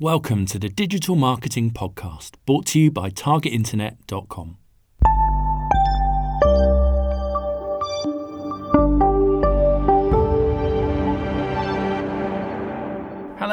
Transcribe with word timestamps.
Welcome 0.00 0.46
to 0.46 0.60
the 0.60 0.68
Digital 0.68 1.16
Marketing 1.16 1.72
Podcast, 1.72 2.36
brought 2.46 2.66
to 2.66 2.78
you 2.78 2.88
by 2.88 3.10
TargetInternet.com. 3.10 4.56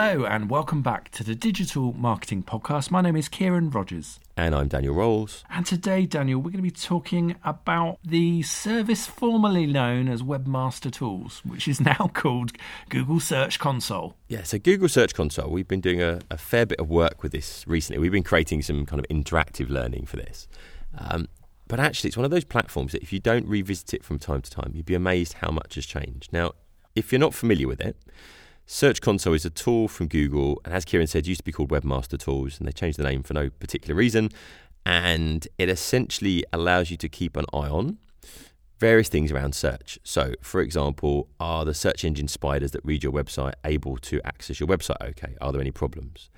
Hello, 0.07 0.23
and 0.23 0.51
welcome 0.51 0.83
back 0.83 1.09
to 1.13 1.23
the 1.23 1.33
Digital 1.33 1.91
Marketing 1.93 2.43
Podcast. 2.43 2.91
My 2.91 3.01
name 3.01 3.15
is 3.15 3.27
Ciaran 3.27 3.71
Rogers. 3.71 4.19
And 4.37 4.53
I'm 4.53 4.67
Daniel 4.67 4.93
Rolls. 4.93 5.43
And 5.49 5.65
today, 5.65 6.05
Daniel, 6.05 6.37
we're 6.37 6.51
going 6.51 6.57
to 6.57 6.61
be 6.61 6.69
talking 6.69 7.35
about 7.43 7.97
the 8.05 8.43
service 8.43 9.07
formerly 9.07 9.65
known 9.65 10.07
as 10.07 10.21
Webmaster 10.21 10.91
Tools, 10.91 11.41
which 11.43 11.67
is 11.67 11.81
now 11.81 12.11
called 12.13 12.51
Google 12.89 13.19
Search 13.19 13.57
Console. 13.57 14.15
Yeah, 14.27 14.43
so 14.43 14.59
Google 14.59 14.89
Search 14.89 15.15
Console, 15.15 15.49
we've 15.49 15.67
been 15.67 15.81
doing 15.81 16.03
a, 16.03 16.19
a 16.29 16.37
fair 16.37 16.67
bit 16.67 16.79
of 16.79 16.87
work 16.87 17.23
with 17.23 17.31
this 17.31 17.65
recently. 17.65 17.99
We've 17.99 18.11
been 18.11 18.21
creating 18.21 18.61
some 18.61 18.85
kind 18.85 18.99
of 18.99 19.07
interactive 19.07 19.69
learning 19.69 20.05
for 20.05 20.17
this. 20.17 20.47
Um, 20.95 21.29
but 21.67 21.79
actually, 21.79 22.09
it's 22.09 22.17
one 22.17 22.25
of 22.25 22.31
those 22.31 22.45
platforms 22.45 22.91
that 22.91 23.01
if 23.01 23.11
you 23.11 23.19
don't 23.19 23.47
revisit 23.47 23.95
it 23.95 24.03
from 24.03 24.19
time 24.19 24.43
to 24.43 24.51
time, 24.51 24.71
you'd 24.75 24.85
be 24.85 24.93
amazed 24.93 25.33
how 25.41 25.49
much 25.49 25.73
has 25.73 25.85
changed. 25.87 26.31
Now, 26.31 26.51
if 26.95 27.11
you're 27.11 27.17
not 27.17 27.33
familiar 27.33 27.67
with 27.67 27.81
it, 27.81 27.97
Search 28.67 28.99
Console 28.99 29.33
is 29.33 29.45
a 29.45 29.51
tool 29.51 29.87
from 29.87 30.07
Google, 30.07 30.59
and 30.65 30.73
as 30.73 30.85
Ciaran 30.85 31.07
said, 31.07 31.27
used 31.27 31.41
to 31.41 31.43
be 31.43 31.51
called 31.51 31.69
Webmaster 31.69 32.17
Tools, 32.17 32.57
and 32.57 32.67
they 32.67 32.71
changed 32.71 32.97
the 32.97 33.03
name 33.03 33.21
for 33.21 33.35
no 33.35 33.51
particular 33.51 33.93
reason. 33.93 34.29
And 34.85 35.47
it 35.57 35.69
essentially 35.69 36.43
allows 36.51 36.89
you 36.89 36.97
to 36.97 37.09
keep 37.09 37.37
an 37.37 37.45
eye 37.53 37.69
on 37.69 37.97
various 38.79 39.07
things 39.07 39.31
around 39.31 39.55
search. 39.55 39.99
So, 40.03 40.33
for 40.41 40.61
example, 40.61 41.27
are 41.39 41.63
the 41.63 41.73
search 41.73 42.03
engine 42.03 42.27
spiders 42.27 42.71
that 42.71 42.83
read 42.83 43.03
your 43.03 43.13
website 43.13 43.53
able 43.63 43.97
to 43.97 44.19
access 44.25 44.59
your 44.59 44.67
website 44.67 45.01
okay? 45.01 45.35
Are 45.39 45.51
there 45.51 45.61
any 45.61 45.71
problems? 45.71 46.29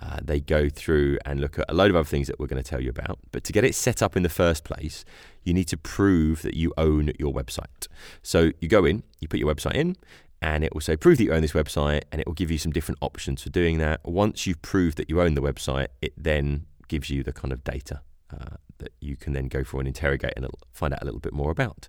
Uh, 0.00 0.18
they 0.22 0.40
go 0.40 0.70
through 0.70 1.18
and 1.26 1.38
look 1.38 1.58
at 1.58 1.66
a 1.68 1.74
load 1.74 1.90
of 1.90 1.96
other 1.96 2.08
things 2.08 2.26
that 2.26 2.40
we're 2.40 2.46
going 2.46 2.62
to 2.62 2.68
tell 2.68 2.80
you 2.80 2.88
about. 2.88 3.18
But 3.30 3.44
to 3.44 3.52
get 3.52 3.62
it 3.62 3.74
set 3.74 4.02
up 4.02 4.16
in 4.16 4.22
the 4.22 4.30
first 4.30 4.64
place, 4.64 5.04
you 5.44 5.52
need 5.52 5.68
to 5.68 5.76
prove 5.76 6.42
that 6.42 6.54
you 6.54 6.72
own 6.78 7.12
your 7.18 7.32
website. 7.32 7.88
So 8.22 8.52
you 8.60 8.68
go 8.68 8.86
in, 8.86 9.02
you 9.20 9.28
put 9.28 9.38
your 9.38 9.54
website 9.54 9.74
in, 9.74 9.96
and 10.42 10.64
it 10.64 10.74
will 10.74 10.80
say 10.80 10.96
prove 10.96 11.18
that 11.18 11.24
you 11.24 11.32
own 11.32 11.40
this 11.40 11.52
website 11.52 12.02
and 12.10 12.20
it 12.20 12.26
will 12.26 12.34
give 12.34 12.50
you 12.50 12.58
some 12.58 12.72
different 12.72 12.98
options 13.00 13.42
for 13.42 13.48
doing 13.48 13.78
that. 13.78 14.00
Once 14.04 14.46
you've 14.46 14.60
proved 14.60 14.98
that 14.98 15.08
you 15.08 15.22
own 15.22 15.34
the 15.34 15.40
website 15.40 15.86
it 16.02 16.12
then 16.16 16.66
gives 16.88 17.08
you 17.08 17.22
the 17.22 17.32
kind 17.32 17.52
of 17.52 17.62
data 17.64 18.02
uh, 18.30 18.56
that 18.78 18.92
you 19.00 19.16
can 19.16 19.32
then 19.32 19.46
go 19.46 19.62
for 19.62 19.78
and 19.80 19.86
interrogate 19.86 20.32
and 20.36 20.46
find 20.72 20.92
out 20.92 21.00
a 21.00 21.04
little 21.04 21.20
bit 21.20 21.32
more 21.32 21.50
about. 21.50 21.88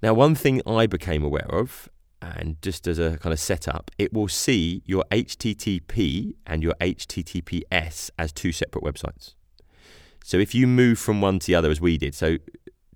Now 0.00 0.14
one 0.14 0.34
thing 0.34 0.62
i 0.66 0.86
became 0.86 1.24
aware 1.24 1.50
of 1.50 1.90
and 2.22 2.56
just 2.62 2.86
as 2.86 2.98
a 2.98 3.18
kind 3.18 3.32
of 3.32 3.40
setup 3.40 3.90
it 3.98 4.12
will 4.12 4.28
see 4.28 4.82
your 4.86 5.04
http 5.10 6.34
and 6.46 6.62
your 6.62 6.74
https 6.80 8.10
as 8.16 8.32
two 8.32 8.52
separate 8.52 8.84
websites. 8.84 9.34
So 10.22 10.38
if 10.38 10.54
you 10.54 10.66
move 10.66 10.98
from 10.98 11.20
one 11.20 11.40
to 11.40 11.46
the 11.48 11.56
other 11.56 11.70
as 11.70 11.80
we 11.80 11.98
did 11.98 12.14
so 12.14 12.38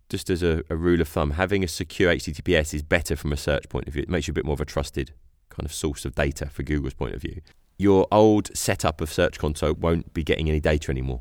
just 0.08 0.30
as 0.30 0.42
a, 0.42 0.62
a, 0.70 0.76
rule 0.76 1.00
of 1.00 1.08
thumb, 1.08 1.32
having 1.32 1.62
a 1.62 1.68
secure 1.68 2.14
HTTPS 2.14 2.74
is 2.74 2.82
better 2.82 3.14
from 3.14 3.32
a 3.32 3.36
search 3.36 3.68
point 3.68 3.86
of 3.86 3.94
view. 3.94 4.02
It 4.02 4.08
makes 4.08 4.26
you 4.26 4.32
a 4.32 4.34
bit 4.34 4.44
more 4.44 4.54
of 4.54 4.60
a 4.60 4.64
trusted 4.64 5.12
kind 5.50 5.66
of 5.66 5.72
source 5.72 6.04
of 6.04 6.14
data 6.14 6.46
for 6.46 6.62
Google's 6.62 6.94
point 6.94 7.14
of 7.14 7.22
view. 7.22 7.40
Your 7.76 8.06
old 8.10 8.56
setup 8.56 9.00
of 9.00 9.12
Search 9.12 9.38
Console 9.38 9.74
won't 9.74 10.12
be 10.12 10.24
getting 10.24 10.48
any 10.48 10.60
data 10.60 10.90
anymore. 10.90 11.20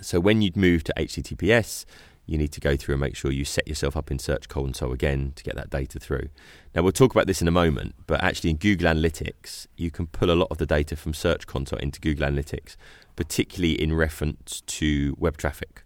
So 0.00 0.20
when 0.20 0.42
you'd 0.42 0.56
move 0.56 0.84
to 0.84 0.94
HTTPS, 0.96 1.84
you 2.24 2.38
need 2.38 2.52
to 2.52 2.60
go 2.60 2.76
through 2.76 2.94
and 2.94 3.00
make 3.00 3.14
sure 3.14 3.30
you 3.30 3.44
set 3.44 3.68
yourself 3.68 3.96
up 3.96 4.10
in 4.10 4.18
Search 4.18 4.48
Console 4.48 4.92
again 4.92 5.32
to 5.36 5.44
get 5.44 5.54
that 5.56 5.70
data 5.70 6.00
through. 6.00 6.28
Now, 6.74 6.82
we'll 6.82 6.92
talk 6.92 7.12
about 7.12 7.26
this 7.26 7.42
in 7.42 7.48
a 7.48 7.52
moment, 7.52 7.94
but 8.06 8.22
actually, 8.22 8.50
in 8.50 8.56
Google 8.56 8.88
Analytics, 8.88 9.66
you 9.76 9.90
can 9.90 10.06
pull 10.06 10.30
a 10.30 10.34
lot 10.34 10.48
of 10.50 10.58
the 10.58 10.66
data 10.66 10.96
from 10.96 11.14
Search 11.14 11.46
Console 11.46 11.78
into 11.80 12.00
Google 12.00 12.28
Analytics, 12.28 12.76
particularly 13.16 13.80
in 13.80 13.92
reference 13.92 14.62
to 14.62 15.14
web 15.18 15.36
traffic 15.36 15.84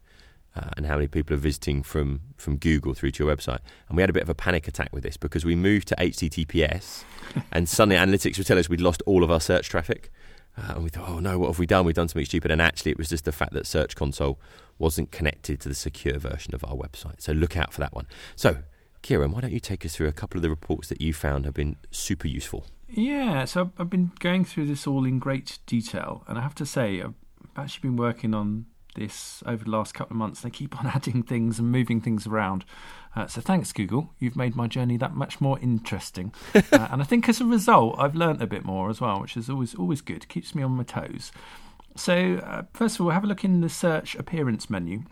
uh, 0.56 0.70
and 0.76 0.86
how 0.86 0.94
many 0.94 1.06
people 1.06 1.34
are 1.34 1.38
visiting 1.38 1.82
from, 1.82 2.20
from 2.36 2.56
Google 2.56 2.94
through 2.94 3.10
to 3.12 3.24
your 3.24 3.36
website. 3.36 3.58
And 3.88 3.96
we 3.96 4.02
had 4.02 4.10
a 4.10 4.12
bit 4.12 4.22
of 4.22 4.28
a 4.28 4.34
panic 4.34 4.66
attack 4.66 4.88
with 4.92 5.02
this 5.02 5.16
because 5.16 5.44
we 5.44 5.54
moved 5.54 5.88
to 5.88 5.96
HTTPS 5.96 7.04
and 7.52 7.68
suddenly 7.68 7.96
analytics 7.96 8.38
would 8.38 8.46
tell 8.46 8.58
us 8.58 8.68
we'd 8.68 8.80
lost 8.80 9.02
all 9.06 9.22
of 9.22 9.30
our 9.30 9.40
search 9.40 9.68
traffic. 9.68 10.10
Uh, 10.56 10.72
and 10.76 10.84
we 10.84 10.88
thought, 10.88 11.08
oh 11.08 11.18
no, 11.18 11.38
what 11.38 11.48
have 11.48 11.58
we 11.58 11.66
done? 11.66 11.84
We've 11.84 11.94
done 11.94 12.08
something 12.08 12.24
stupid. 12.24 12.50
And 12.50 12.62
actually, 12.62 12.92
it 12.92 12.98
was 12.98 13.10
just 13.10 13.26
the 13.26 13.32
fact 13.32 13.52
that 13.52 13.66
Search 13.66 13.94
Console 13.94 14.40
wasn't 14.78 15.10
connected 15.10 15.60
to 15.60 15.68
the 15.68 15.74
secure 15.74 16.18
version 16.18 16.54
of 16.54 16.64
our 16.64 16.74
website. 16.74 17.20
So 17.20 17.32
look 17.32 17.56
out 17.56 17.74
for 17.74 17.80
that 17.80 17.92
one. 17.92 18.06
So, 18.36 18.58
Ciaran, 19.02 19.32
why 19.32 19.42
don't 19.42 19.52
you 19.52 19.60
take 19.60 19.84
us 19.84 19.94
through 19.94 20.08
a 20.08 20.12
couple 20.12 20.38
of 20.38 20.42
the 20.42 20.48
reports 20.48 20.88
that 20.88 21.02
you 21.02 21.12
found 21.12 21.44
have 21.44 21.54
been 21.54 21.76
super 21.90 22.26
useful? 22.26 22.64
Yeah, 22.88 23.44
so 23.44 23.70
I've 23.78 23.90
been 23.90 24.12
going 24.20 24.46
through 24.46 24.66
this 24.66 24.86
all 24.86 25.04
in 25.04 25.18
great 25.18 25.58
detail. 25.66 26.24
And 26.26 26.38
I 26.38 26.40
have 26.40 26.54
to 26.56 26.66
say, 26.66 27.02
I've 27.02 27.14
actually 27.54 27.90
been 27.90 27.96
working 27.96 28.32
on 28.32 28.66
this 28.96 29.42
over 29.46 29.64
the 29.64 29.70
last 29.70 29.94
couple 29.94 30.14
of 30.14 30.18
months. 30.18 30.40
They 30.40 30.50
keep 30.50 30.78
on 30.80 30.86
adding 30.88 31.22
things 31.22 31.58
and 31.58 31.70
moving 31.70 32.00
things 32.00 32.26
around. 32.26 32.64
Uh, 33.14 33.26
so 33.26 33.40
thanks, 33.40 33.72
Google. 33.72 34.12
You've 34.18 34.36
made 34.36 34.56
my 34.56 34.66
journey 34.66 34.96
that 34.98 35.14
much 35.14 35.40
more 35.40 35.58
interesting. 35.60 36.34
uh, 36.54 36.60
and 36.72 37.00
I 37.00 37.04
think 37.04 37.28
as 37.28 37.40
a 37.40 37.46
result, 37.46 37.96
I've 37.98 38.14
learnt 38.14 38.42
a 38.42 38.46
bit 38.46 38.64
more 38.64 38.90
as 38.90 39.00
well, 39.00 39.20
which 39.20 39.36
is 39.36 39.48
always 39.48 39.74
always 39.74 40.00
good. 40.00 40.28
Keeps 40.28 40.54
me 40.54 40.62
on 40.62 40.72
my 40.72 40.82
toes. 40.82 41.32
So 41.96 42.40
uh, 42.44 42.62
first 42.74 42.96
of 42.96 43.06
all, 43.06 43.12
have 43.12 43.24
a 43.24 43.26
look 43.26 43.44
in 43.44 43.62
the 43.62 43.68
search 43.70 44.14
appearance 44.16 44.68
menu. 44.68 45.04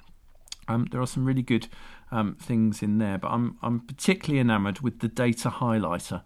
Um, 0.68 0.86
there 0.90 1.00
are 1.00 1.06
some 1.06 1.24
really 1.24 1.42
good 1.42 1.68
um, 2.10 2.36
things 2.36 2.82
in 2.82 2.98
there, 2.98 3.18
but 3.18 3.28
I'm 3.28 3.56
I'm 3.62 3.80
particularly 3.80 4.40
enamoured 4.40 4.80
with 4.80 5.00
the 5.00 5.08
data 5.08 5.48
highlighter, 5.50 6.22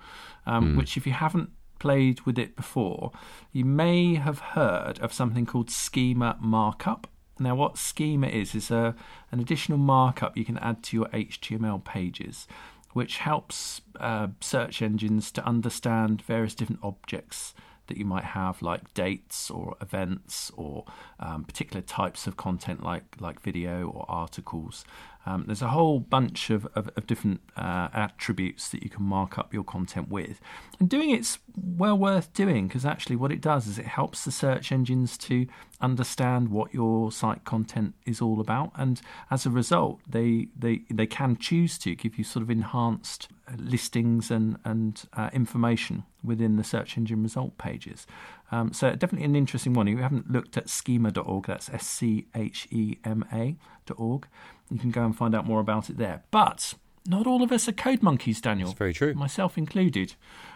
um, 0.47 0.75
mm. 0.75 0.77
which 0.77 0.97
if 0.97 1.07
you 1.07 1.13
haven't 1.13 1.51
played 1.79 2.23
with 2.23 2.39
it 2.39 2.57
before, 2.57 3.13
you 3.53 3.65
may 3.65 4.17
have 4.17 4.41
heard 4.41 4.99
of 5.01 5.13
something 5.13 5.47
called 5.47 5.71
schema 5.71 6.37
markup. 6.41 7.07
Now, 7.41 7.55
what 7.55 7.79
schema 7.79 8.27
is 8.29 8.55
is 8.55 8.71
a 8.71 8.95
an 9.33 9.41
additional 9.41 9.79
markup 9.79 10.37
you 10.37 10.45
can 10.45 10.59
add 10.59 10.83
to 10.85 10.97
your 10.97 11.07
HTML 11.07 11.83
pages, 11.85 12.47
which 12.93 13.19
helps 13.19 13.81
uh, 14.01 14.29
search 14.41 14.83
engines 14.83 15.31
to 15.33 15.45
understand 15.45 16.23
various 16.23 16.55
different 16.55 16.81
objects 16.83 17.55
that 17.89 17.97
you 17.97 18.05
might 18.05 18.25
have, 18.25 18.63
like 18.63 18.93
dates 18.95 19.51
or 19.51 19.77
events 19.81 20.53
or 20.57 20.85
um, 21.21 21.45
particular 21.45 21.83
types 21.83 22.27
of 22.27 22.37
content, 22.37 22.83
like 22.83 23.17
like 23.21 23.41
video 23.41 23.89
or 23.89 24.05
articles. 24.09 24.85
Um, 25.29 25.45
there's 25.47 25.61
a 25.61 25.69
whole 25.69 26.01
bunch 26.01 26.49
of, 26.49 26.67
of, 26.75 26.89
of 26.97 27.07
different 27.07 27.43
uh, 27.55 27.89
attributes 27.93 28.71
that 28.71 28.83
you 28.83 28.89
can 28.89 29.05
mark 29.05 29.37
up 29.37 29.53
your 29.53 29.63
content 29.63 30.09
with. 30.09 30.41
And 30.81 30.89
doing 30.89 31.11
it's 31.11 31.39
well 31.55 31.99
worth 31.99 32.33
doing 32.33 32.67
because 32.67 32.87
actually, 32.87 33.17
what 33.17 33.31
it 33.31 33.43
does 33.43 33.67
is 33.67 33.79
it 33.79 33.85
helps 33.85 34.25
the 34.25 34.33
search 34.33 34.73
engines 34.73 35.19
to 35.19 35.47
understand 35.83 36.49
what 36.49 36.73
your 36.73 37.13
site 37.13 37.45
content 37.45 37.95
is 38.07 38.23
all 38.23 38.41
about. 38.41 38.73
And 38.75 39.03
as 39.31 39.45
a 39.45 39.51
result, 39.51 40.01
they, 40.09 40.49
they, 40.59 40.83
they 40.91 41.07
can 41.07 41.37
choose 41.37 41.77
to 41.81 41.95
give 41.95 42.17
you 42.17 42.25
sort 42.25 42.43
of 42.43 42.51
enhanced 42.51 43.29
listings 43.57 44.31
and, 44.31 44.59
and 44.65 45.03
uh, 45.13 45.29
information 45.35 46.05
within 46.25 46.57
the 46.57 46.65
search 46.65 46.97
engine 46.97 47.23
result 47.23 47.59
pages. 47.59 48.07
Um, 48.51 48.73
so 48.73 48.95
definitely 48.95 49.27
an 49.27 49.37
interesting 49.37 49.75
one. 49.75 49.89
If 49.89 49.97
you 49.97 50.03
haven't 50.03 50.31
looked 50.31 50.57
at 50.57 50.71
schema.org, 50.71 51.47
that's 51.47 51.69
S 51.69 51.87
C 51.87 52.27
H 52.35 52.67
E 52.71 52.97
M 53.05 53.25
A.org, 53.31 54.27
you 54.71 54.79
can 54.79 54.91
go 54.91 55.05
and 55.05 55.17
find 55.17 55.35
out 55.35 55.47
more 55.47 55.61
about 55.61 55.91
it 55.91 55.99
there. 55.99 56.23
But 56.31 56.75
not 57.07 57.27
all 57.27 57.43
of 57.43 57.51
us 57.53 57.69
are 57.69 57.73
code 57.73 58.03
monkeys, 58.03 58.41
Daniel. 58.41 58.69
That's 58.69 58.79
very 58.79 58.93
true. 58.93 59.15
Myself 59.15 59.57
included. 59.57 60.15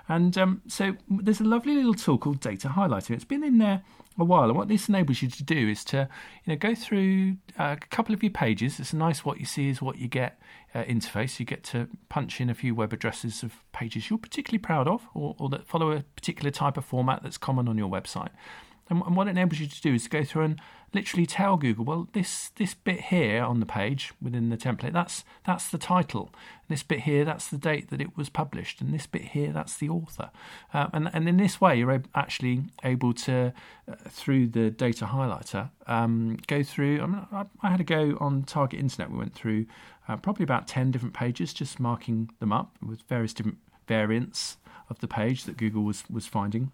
And 0.09 0.37
um, 0.37 0.62
so 0.69 0.97
there's 1.09 1.41
a 1.41 1.45
lovely 1.45 1.75
little 1.75 1.95
tool 1.95 2.19
called 2.19 2.41
Data 2.41 2.69
Highlighter. 2.69 3.11
It's 3.11 3.25
been 3.25 3.43
in 3.43 3.59
there 3.59 3.83
a 4.19 4.25
while, 4.25 4.45
and 4.45 4.56
what 4.56 4.69
this 4.69 4.89
enables 4.89 5.23
you 5.23 5.31
to 5.31 5.43
do 5.43 5.69
is 5.69 5.84
to 5.84 6.09
you 6.45 6.53
know 6.53 6.56
go 6.56 6.75
through 6.75 7.37
uh, 7.59 7.77
a 7.81 7.87
couple 7.87 8.15
of 8.15 8.23
your 8.23 8.31
pages. 8.31 8.78
It's 8.78 8.93
a 8.93 8.97
nice 8.97 9.25
what 9.25 9.41
you 9.41 9.47
see 9.47 9.71
is 9.71 9.81
what 9.81 9.97
you 9.97 10.09
get 10.09 10.39
uh, 10.75 10.83
interface. 10.84 11.41
You 11.41 11.47
get 11.47 11.62
to 11.65 11.89
punch 12.11 12.41
in 12.41 12.50
a 12.50 12.55
few 12.55 12.75
web 12.75 12.93
addresses 12.93 13.43
of 13.43 13.55
pages 13.73 14.11
you're 14.11 14.19
particularly 14.19 14.59
proud 14.59 14.87
of, 14.89 15.09
or, 15.15 15.34
or 15.39 15.49
that 15.50 15.67
follow 15.67 15.93
a 15.93 16.03
particular 16.03 16.50
type 16.50 16.77
of 16.77 16.84
format 16.84 17.23
that's 17.23 17.39
common 17.39 17.69
on 17.69 17.79
your 17.79 17.89
website. 17.89 18.31
And, 18.88 19.03
and 19.03 19.17
what 19.17 19.26
it 19.26 19.31
enables 19.31 19.61
you 19.61 19.67
to 19.67 19.81
do 19.81 19.94
is 19.94 20.05
to 20.05 20.11
go 20.11 20.25
through 20.25 20.44
and 20.44 20.61
literally 20.94 21.25
tell 21.25 21.56
Google, 21.56 21.84
well, 21.84 22.08
this 22.12 22.50
this 22.56 22.75
bit 22.75 23.00
here 23.00 23.43
on 23.43 23.61
the 23.61 23.67
page 23.67 24.12
within 24.20 24.50
the 24.50 24.56
template, 24.56 24.93
that's 24.93 25.25
that's 25.44 25.69
the 25.69 25.79
title. 25.79 26.31
And 26.34 26.76
this 26.76 26.82
bit 26.82 27.00
here, 27.00 27.25
that's 27.25 27.49
the 27.49 27.58
date 27.58 27.90
that 27.90 28.00
it 28.00 28.17
was 28.17 28.29
published, 28.29 28.81
and 28.81 28.93
this 28.93 29.06
bit 29.06 29.23
here, 29.23 29.52
that's 29.52 29.76
the 29.76 29.88
author. 29.88 30.31
Uh, 30.73 30.88
and 30.93 31.11
and 31.12 31.29
in 31.29 31.37
this 31.37 31.61
way, 31.61 31.76
you're 31.76 32.02
actually 32.14 32.64
able 32.84 33.12
to, 33.14 33.52
uh, 33.88 33.94
through 34.08 34.49
the 34.49 34.70
data 34.70 35.06
highlighter, 35.06 35.70
um, 35.87 36.38
go 36.46 36.62
through. 36.62 37.00
I, 37.00 37.06
mean, 37.06 37.26
I, 37.32 37.44
I, 37.62 37.70
had 37.70 37.81
a 37.81 37.85
go 37.85 38.17
on 38.20 38.43
Target 38.43 38.81
Internet. 38.81 39.11
We 39.11 39.19
went 39.19 39.35
through 39.35 39.67
uh, 40.08 40.17
probably 40.17 40.44
about 40.44 40.69
ten 40.69 40.90
different 40.90 41.14
pages, 41.14 41.52
just 41.52 41.81
marking 41.81 42.31
them 42.40 42.52
up 42.52 42.76
with 42.85 43.02
various 43.02 43.32
different 43.32 43.58
variants 43.88 44.58
of 44.90 44.99
the 45.00 45.08
page 45.08 45.44
that 45.44 45.56
Google 45.56 45.82
was 45.82 46.05
was 46.11 46.26
finding. 46.26 46.70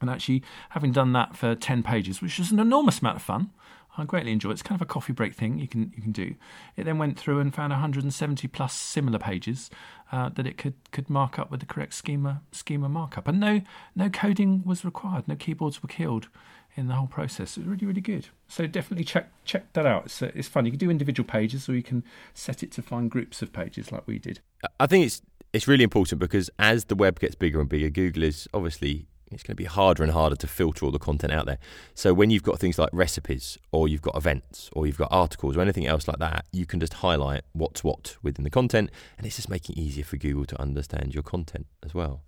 And 0.00 0.08
actually, 0.08 0.42
having 0.70 0.92
done 0.92 1.12
that 1.12 1.36
for 1.36 1.54
10 1.54 1.82
pages, 1.82 2.22
which 2.22 2.38
was 2.38 2.50
an 2.50 2.58
enormous 2.58 3.00
amount 3.00 3.16
of 3.16 3.22
fun, 3.22 3.50
I 3.98 4.04
greatly 4.04 4.32
enjoyed. 4.32 4.52
It's 4.52 4.62
kind 4.62 4.80
of 4.80 4.82
a 4.82 4.90
coffee 4.90 5.12
break 5.12 5.34
thing 5.34 5.58
you 5.58 5.68
can 5.68 5.92
you 5.96 6.02
can 6.02 6.12
do. 6.12 6.34
It 6.76 6.84
then 6.84 6.98
went 6.98 7.18
through 7.18 7.40
and 7.40 7.54
found 7.54 7.70
170 7.70 8.48
plus 8.48 8.74
similar 8.74 9.18
pages 9.18 9.70
uh, 10.12 10.28
that 10.30 10.46
it 10.46 10.56
could 10.56 10.74
could 10.92 11.10
mark 11.10 11.38
up 11.38 11.50
with 11.50 11.60
the 11.60 11.66
correct 11.66 11.94
schema 11.94 12.42
schema 12.52 12.88
markup, 12.88 13.28
and 13.28 13.40
no 13.40 13.60
no 13.94 14.08
coding 14.08 14.62
was 14.64 14.84
required. 14.84 15.26
No 15.28 15.36
keyboards 15.36 15.82
were 15.82 15.88
killed 15.88 16.28
in 16.76 16.86
the 16.86 16.94
whole 16.94 17.08
process. 17.08 17.56
It 17.56 17.60
was 17.60 17.68
really 17.68 17.86
really 17.86 18.00
good. 18.00 18.28
So 18.48 18.66
definitely 18.66 19.04
check 19.04 19.30
check 19.44 19.72
that 19.72 19.86
out. 19.86 20.06
It's 20.06 20.22
uh, 20.22 20.30
it's 20.34 20.48
fun. 20.48 20.64
You 20.64 20.72
can 20.72 20.78
do 20.78 20.90
individual 20.90 21.28
pages, 21.28 21.68
or 21.68 21.74
you 21.74 21.82
can 21.82 22.04
set 22.32 22.62
it 22.62 22.70
to 22.72 22.82
find 22.82 23.10
groups 23.10 23.42
of 23.42 23.52
pages 23.52 23.90
like 23.90 24.06
we 24.06 24.18
did. 24.18 24.40
I 24.78 24.86
think 24.86 25.06
it's 25.06 25.22
it's 25.52 25.66
really 25.66 25.84
important 25.84 26.20
because 26.20 26.48
as 26.58 26.84
the 26.86 26.94
web 26.94 27.18
gets 27.18 27.34
bigger 27.34 27.60
and 27.60 27.68
bigger, 27.68 27.90
Google 27.90 28.22
is 28.22 28.48
obviously 28.54 29.08
it's 29.30 29.42
going 29.42 29.54
to 29.54 29.62
be 29.62 29.64
harder 29.64 30.02
and 30.02 30.12
harder 30.12 30.36
to 30.36 30.46
filter 30.46 30.84
all 30.84 30.90
the 30.90 30.98
content 30.98 31.32
out 31.32 31.46
there. 31.46 31.58
So 31.94 32.12
when 32.12 32.30
you've 32.30 32.42
got 32.42 32.58
things 32.58 32.78
like 32.78 32.90
recipes 32.92 33.58
or 33.72 33.88
you've 33.88 34.02
got 34.02 34.16
events 34.16 34.70
or 34.72 34.86
you've 34.86 34.98
got 34.98 35.08
articles 35.10 35.56
or 35.56 35.60
anything 35.60 35.86
else 35.86 36.08
like 36.08 36.18
that, 36.18 36.46
you 36.52 36.66
can 36.66 36.80
just 36.80 36.94
highlight 36.94 37.42
what's 37.52 37.84
what 37.84 38.16
within 38.22 38.44
the 38.44 38.50
content 38.50 38.90
and 39.16 39.26
it's 39.26 39.36
just 39.36 39.48
making 39.48 39.76
it 39.76 39.80
easier 39.80 40.04
for 40.04 40.16
Google 40.16 40.44
to 40.46 40.60
understand 40.60 41.14
your 41.14 41.22
content 41.22 41.66
as 41.84 41.94
well. 41.94 42.22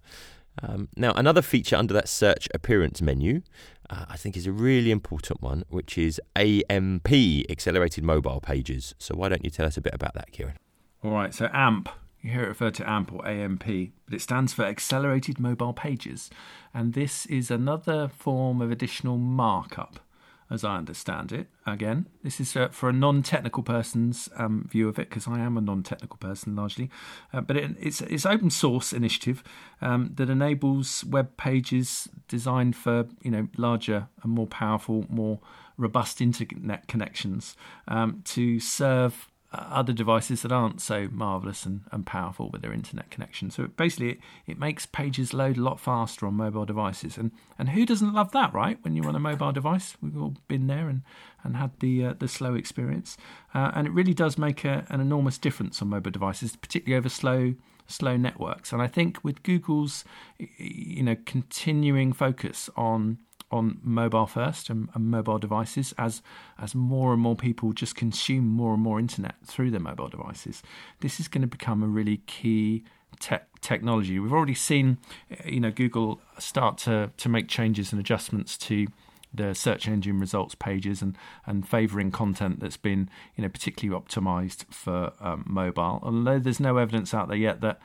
Um, 0.63 0.89
now, 0.97 1.13
another 1.13 1.41
feature 1.41 1.77
under 1.77 1.95
that 1.95 2.09
search 2.09 2.47
appearance 2.53 3.01
menu, 3.01 3.41
uh, 3.89 4.05
I 4.09 4.17
think 4.17 4.37
is 4.37 4.47
a 4.47 4.53
really 4.53 4.91
important 4.91 5.41
one, 5.41 5.65
which 5.69 5.97
is 5.97 6.21
AMP, 6.37 7.11
Accelerated 7.49 8.05
Mobile 8.05 8.41
Pages. 8.41 8.95
So 8.99 9.15
why 9.15 9.31
don't 9.31 9.45
you 9.45 9.51
tell 9.51 9.67
us 9.67 9.79
a 9.79 9.81
bit 9.81 9.95
about 9.95 10.15
that, 10.15 10.31
Ciaran? 10.31 10.57
All 11.03 11.11
right, 11.11 11.33
so 11.33 11.49
AMP 11.53 11.89
you 12.23 12.31
hear 12.31 12.45
it 12.45 12.49
referred 12.49 12.75
to 12.75 12.89
AMP 12.89 13.13
or 13.13 13.27
AMP, 13.27 13.65
but 14.05 14.15
it 14.15 14.23
stands 14.23 14.53
for 14.53 14.65
Accelerated 14.65 15.41
Mobile 15.41 15.73
Pages. 15.73 16.31
And 16.73 16.95
this 16.95 17.27
is 17.27 17.51
another 17.51 18.09
form 18.09 18.63
of 18.63 18.71
additional 18.71 19.19
markup, 19.19 19.99
as 20.49 20.63
I 20.63 20.77
understand 20.77 21.33
it. 21.33 21.49
Again, 21.67 22.07
this 22.23 22.39
is 22.39 22.55
uh, 22.57 22.69
for 22.69 22.89
a 22.89 22.93
non 22.93 23.25
technical 23.25 23.65
person's 23.65 24.29
um, 24.37 24.69
view 24.71 24.89
of 24.89 25.01
it, 25.01 25.11
because 25.11 25.27
I 25.27 25.41
am 25.41 25.59
a 25.59 25.61
non 25.61 25.83
technical 25.83 26.17
person 26.17 26.55
largely. 26.55 26.91
Uh, 27.33 27.41
but 27.41 27.57
it, 27.57 27.73
it's 27.81 28.01
it's 28.03 28.25
open 28.25 28.51
source 28.51 28.93
initiative 28.93 29.43
um, 29.81 30.13
that 30.15 30.31
enables 30.31 31.05
web 31.05 31.37
pages 31.37 32.09
designed 32.29 32.77
for 32.77 33.09
you 33.23 33.33
know 33.33 33.49
larger 33.57 34.07
and 34.23 34.33
more 34.33 34.47
powerful, 34.47 35.07
more 35.09 35.41
robust 35.77 36.21
internet 36.21 36.87
connections 36.87 37.57
um, 37.89 38.23
to 38.25 38.61
serve 38.61 39.29
other 39.53 39.93
devices 39.93 40.43
that 40.43 40.53
aren't 40.53 40.81
so 40.81 41.09
marvelous 41.11 41.67
and, 41.67 41.83
and 41.93 42.07
powerful 42.07 42.49
with 42.51 42.63
their 42.63 42.73
internet 42.73 43.11
connection. 43.11 43.51
So 43.51 43.67
basically, 43.67 44.11
it, 44.13 44.19
it 44.47 44.59
makes 44.59 44.87
pages 44.87 45.35
load 45.35 45.59
a 45.59 45.63
lot 45.63 45.79
faster 45.79 46.27
on 46.27 46.35
mobile 46.35 46.65
devices. 46.65 47.19
And, 47.19 47.33
and 47.59 47.71
who 47.71 47.85
doesn't 47.85 48.15
love 48.15 48.33
that, 48.33 48.55
right? 48.55 48.79
When 48.83 48.97
you're 48.97 49.09
on 49.09 49.17
a 49.17 49.21
mobile 49.21 49.53
device, 49.53 49.97
we've 50.01 50.21
all 50.21 50.35
been 50.49 50.69
there 50.69 50.89
and, 50.89 51.03
and 51.45 51.57
had 51.57 51.79
the 51.81 52.07
uh, 52.07 52.15
the 52.19 52.29
slow 52.29 52.55
experience. 52.55 53.17
Uh, 53.55 53.73
and 53.75 53.87
it 53.87 53.93
really 53.93 54.15
does 54.15 54.39
make 54.39 54.65
a, 54.65 54.87
an 54.89 55.01
enormous 55.01 55.39
difference 55.39 55.83
on 55.83 55.89
mobile 55.89 56.11
devices, 56.11 56.57
particularly 56.57 56.99
over 56.99 57.09
slow 57.09 57.55
slow 57.87 58.17
networks. 58.17 58.73
And 58.73 58.81
I 58.81 58.87
think 58.87 59.23
with 59.23 59.43
Google's 59.43 60.05
you 60.39 61.03
know 61.03 61.17
continuing 61.27 62.13
focus 62.13 62.71
on 62.77 63.19
on 63.53 63.79
mobile 63.83 64.27
first 64.27 64.71
and, 64.71 64.89
and, 64.95 65.11
mobile 65.11 65.39
devices 65.39 65.95
as 65.99 66.23
as 66.59 66.75
more 66.75 67.13
and 67.13 67.21
more 67.21 67.37
people 67.37 67.73
just 67.73 67.95
consume 67.95 68.49
more 68.49 68.75
and 68.75 68.83
more 68.83 68.99
internet 68.99 69.35
through 69.45 69.71
their 69.71 69.81
mobile 69.81 70.09
devices. 70.09 70.63
This 71.01 71.21
is 71.21 71.29
going 71.29 71.43
to 71.43 71.49
become 71.49 71.83
a 71.83 71.87
really 71.87 72.19
key 72.27 72.85
tech 73.21 73.49
technology. 73.61 74.19
We've 74.19 74.33
already 74.33 74.55
seen, 74.55 74.99
you 75.45 75.61
know, 75.61 75.71
Google 75.71 76.21
start 76.39 76.79
to 76.79 77.11
to 77.17 77.29
make 77.29 77.49
changes 77.49 77.93
and 77.93 78.01
adjustments 78.01 78.57
to 78.59 78.87
the 79.35 79.55
search 79.55 79.89
engine 79.89 80.19
results 80.19 80.55
pages 80.55 81.01
and 81.01 81.17
and 81.47 81.67
favouring 81.67 82.11
content 82.11 82.61
that's 82.61 82.77
been 82.77 83.09
you 83.37 83.43
know 83.43 83.49
particularly 83.49 83.99
optimized 83.99 84.65
for 84.71 85.13
um, 85.21 85.45
mobile. 85.47 86.01
Although 86.03 86.39
there's 86.39 86.61
no 86.61 86.77
evidence 86.77 87.15
out 87.15 87.29
there 87.29 87.37
yet 87.37 87.61
that 87.61 87.81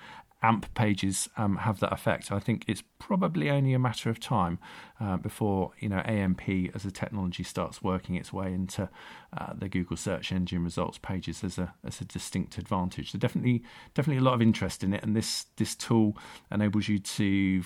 AMP 0.47 0.73
pages 0.75 1.29
um, 1.35 1.57
have 1.57 1.79
that 1.81 1.91
effect. 1.91 2.31
I 2.31 2.39
think 2.39 2.63
it's 2.67 2.83
probably 2.99 3.49
only 3.49 3.73
a 3.73 3.79
matter 3.79 4.09
of 4.09 4.19
time 4.19 4.59
uh, 4.99 5.17
before 5.17 5.71
you 5.79 5.89
know 5.89 6.01
AMP 6.05 6.41
as 6.73 6.85
a 6.85 6.91
technology 6.91 7.44
starts 7.44 7.83
working 7.83 8.15
its 8.15 8.31
way 8.31 8.53
into 8.53 8.89
uh, 9.38 9.53
the 9.53 9.67
Google 9.67 9.97
search 9.97 10.31
engine 10.31 10.63
results 10.63 10.97
pages 10.97 11.44
as 11.44 11.57
a 11.57 11.73
as 11.83 11.99
a 11.99 12.05
distinct 12.05 12.57
advantage. 12.57 13.11
So 13.11 13.17
definitely 13.17 13.63
definitely 13.94 14.21
a 14.21 14.23
lot 14.23 14.35
of 14.35 14.41
interest 14.41 14.83
in 14.83 14.94
it, 14.94 15.03
and 15.03 15.15
this 15.15 15.47
this 15.57 15.75
tool 15.75 16.17
enables 16.49 16.88
you 16.88 16.99
to 16.99 17.63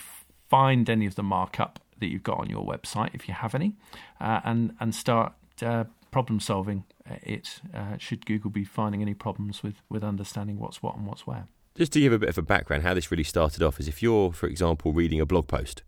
find 0.49 0.89
any 0.89 1.05
of 1.05 1.15
the 1.15 1.23
markup 1.23 1.79
that 1.99 2.07
you've 2.07 2.23
got 2.23 2.39
on 2.39 2.49
your 2.49 2.65
website 2.65 3.13
if 3.13 3.27
you 3.27 3.33
have 3.35 3.53
any, 3.53 3.73
uh, 4.19 4.41
and 4.43 4.75
and 4.79 4.95
start. 4.95 5.33
Uh, 5.61 5.83
problem 6.09 6.41
solving 6.41 6.83
it 7.23 7.61
uh, 7.73 7.95
should 7.97 8.25
Google 8.25 8.51
be 8.51 8.65
finding 8.65 9.01
any 9.01 9.13
problems 9.13 9.63
with 9.63 9.75
with 9.87 10.03
understanding 10.03 10.59
what's 10.59 10.83
what 10.83 10.97
and 10.97 11.05
what's 11.05 11.25
where. 11.25 11.47
Just 11.75 11.93
to 11.93 12.01
give 12.01 12.11
a 12.11 12.19
bit 12.19 12.29
of 12.29 12.37
a 12.37 12.41
background, 12.41 12.83
how 12.83 12.93
this 12.93 13.11
really 13.11 13.23
started 13.23 13.63
off 13.63 13.79
is 13.79 13.87
if 13.87 14.03
you're, 14.03 14.33
for 14.33 14.47
example, 14.47 14.91
reading 14.91 15.21
a 15.21 15.25
blog 15.25 15.47
post 15.47 15.83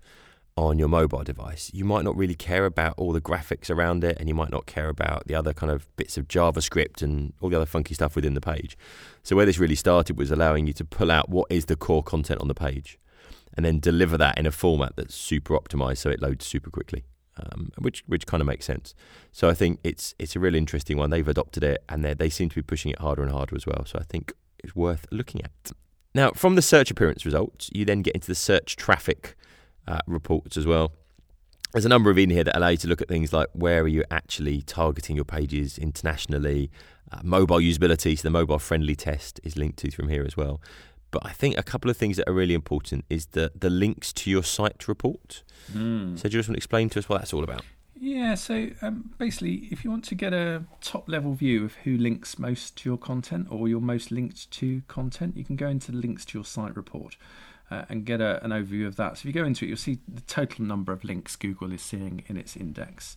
on 0.56 0.80
your 0.80 0.88
mobile 0.88 1.24
device, 1.24 1.72
you 1.74 1.84
might 1.84 2.06
not 2.06 2.16
really 2.16 2.36
care 2.36 2.66
about 2.66 2.94
all 2.98 3.12
the 3.12 3.20
graphics 3.20 3.70
around 3.70 4.04
it 4.04 4.18
and 4.18 4.30
you 4.30 4.36
might 4.36 4.52
not 4.52 4.66
care 4.66 4.88
about 4.88 5.28
the 5.28 5.36
other 5.36 5.54
kind 5.54 5.72
of 5.72 5.94
bits 5.98 6.18
of 6.18 6.28
JavaScript 6.30 7.02
and 7.02 7.34
all 7.42 7.50
the 7.50 7.58
other 7.58 7.66
funky 7.66 7.94
stuff 7.94 8.16
within 8.16 8.34
the 8.34 8.42
page. 8.42 8.78
So, 9.24 9.36
where 9.36 9.46
this 9.46 9.60
really 9.60 9.76
started 9.76 10.18
was 10.18 10.32
allowing 10.32 10.68
you 10.68 10.74
to 10.74 10.86
pull 10.86 11.12
out 11.12 11.28
what 11.28 11.48
is 11.50 11.66
the 11.66 11.76
core 11.76 12.04
content 12.04 12.40
on 12.40 12.48
the 12.48 12.56
page 12.56 12.98
and 13.56 13.66
then 13.66 13.80
deliver 13.80 14.18
that 14.18 14.38
in 14.38 14.46
a 14.46 14.52
format 14.52 14.96
that's 14.96 15.16
super 15.16 15.58
optimized 15.58 15.98
so 15.98 16.10
it 16.10 16.22
loads 16.22 16.46
super 16.46 16.70
quickly. 16.70 17.04
Um, 17.36 17.72
which 17.80 18.04
which 18.06 18.28
kind 18.28 18.42
of 18.42 18.48
makes 18.48 18.64
sense. 18.64 18.94
So 19.32 19.50
I 19.50 19.56
think 19.56 19.80
it's 19.84 20.14
it's 20.20 20.36
a 20.36 20.40
really 20.40 20.60
interesting 20.60 20.98
one. 20.98 21.10
They've 21.10 21.28
adopted 21.28 21.64
it, 21.64 21.84
and 21.90 22.06
they 22.06 22.14
they 22.14 22.30
seem 22.30 22.50
to 22.50 22.56
be 22.56 22.62
pushing 22.62 22.92
it 22.92 23.00
harder 23.00 23.24
and 23.24 23.32
harder 23.32 23.56
as 23.56 23.66
well. 23.66 23.86
So 23.88 23.98
I 24.00 24.04
think 24.04 24.34
is 24.64 24.76
worth 24.76 25.06
looking 25.12 25.42
at. 25.44 25.72
Now, 26.16 26.32
from 26.32 26.56
the 26.56 26.62
search 26.62 26.92
appearance 26.92 27.26
results, 27.26 27.70
you 27.74 27.86
then 27.86 28.02
get 28.02 28.16
into 28.16 28.28
the 28.28 28.36
search 28.36 28.76
traffic 28.76 29.36
uh, 29.88 30.00
reports 30.06 30.58
as 30.58 30.66
well. 30.66 30.92
There's 31.72 31.86
a 31.86 31.90
number 31.90 32.12
of 32.12 32.20
in 32.20 32.30
here 32.30 32.44
that 32.44 32.56
allow 32.56 32.68
you 32.68 32.78
to 32.78 32.88
look 32.88 33.02
at 33.02 33.08
things 33.08 33.34
like 33.34 33.48
where 33.54 33.82
are 33.82 33.88
you 33.88 34.04
actually 34.12 34.62
targeting 34.62 35.16
your 35.16 35.26
pages 35.26 35.80
internationally, 35.80 36.70
uh, 37.12 37.20
mobile 37.24 37.58
usability, 37.58 38.16
so 38.16 38.22
the 38.22 38.30
mobile 38.30 38.60
friendly 38.60 38.96
test 38.96 39.40
is 39.44 39.58
linked 39.58 39.78
to 39.80 39.90
from 39.90 40.08
here 40.08 40.24
as 40.24 40.38
well. 40.38 40.62
But 41.10 41.26
I 41.26 41.32
think 41.32 41.58
a 41.58 41.64
couple 41.64 41.90
of 41.90 41.98
things 41.98 42.18
that 42.18 42.30
are 42.30 42.34
really 42.34 42.54
important 42.54 43.06
is 43.10 43.28
the 43.28 43.52
the 43.56 43.70
links 43.70 44.14
to 44.14 44.32
your 44.32 44.44
site 44.44 44.88
report. 44.88 45.44
Mm. 45.72 46.18
So, 46.18 46.28
do 46.28 46.36
you 46.36 46.40
just 46.40 46.50
want 46.50 46.56
to 46.56 46.60
explain 46.60 46.90
to 46.90 47.00
us 47.00 47.08
what 47.08 47.20
that's 47.20 47.34
all 47.34 47.44
about? 47.44 47.64
Yeah, 48.04 48.36
so 48.36 48.68
um, 48.82 49.12
basically, 49.18 49.70
if 49.72 49.86
you 49.86 49.90
want 49.90 50.04
to 50.04 50.16
get 50.16 50.34
a 50.34 50.66
top 50.82 51.08
level 51.08 51.36
view 51.36 51.64
of 51.64 51.76
who 51.86 51.96
links 51.96 52.38
most 52.38 52.76
to 52.80 52.90
your 52.90 52.98
content 52.98 53.48
or 53.50 53.70
your 53.70 53.80
most 53.80 54.12
linked 54.12 54.52
to 54.52 54.82
content, 54.90 55.38
you 55.38 55.46
can 55.46 55.56
go 55.56 55.70
into 55.70 55.94
the 55.94 56.00
links 56.00 56.26
to 56.26 56.38
your 56.38 56.44
site 56.44 56.76
report 56.76 57.16
uh, 57.72 57.86
and 57.88 58.04
get 58.04 58.20
a, 58.20 58.44
an 58.44 58.52
overview 58.52 58.86
of 58.88 58.98
that. 58.98 59.16
So 59.16 59.22
if 59.22 59.26
you 59.28 59.32
go 59.32 59.46
into 59.46 59.64
it, 59.64 59.70
you'll 59.70 59.78
see 59.78 60.00
the 60.06 60.20
total 60.20 60.66
number 60.66 60.92
of 60.92 61.06
links 61.06 61.38
Google 61.38 61.72
is 61.72 61.82
seeing 61.82 62.26
in 62.28 62.36
its 62.36 62.58
index. 62.58 63.16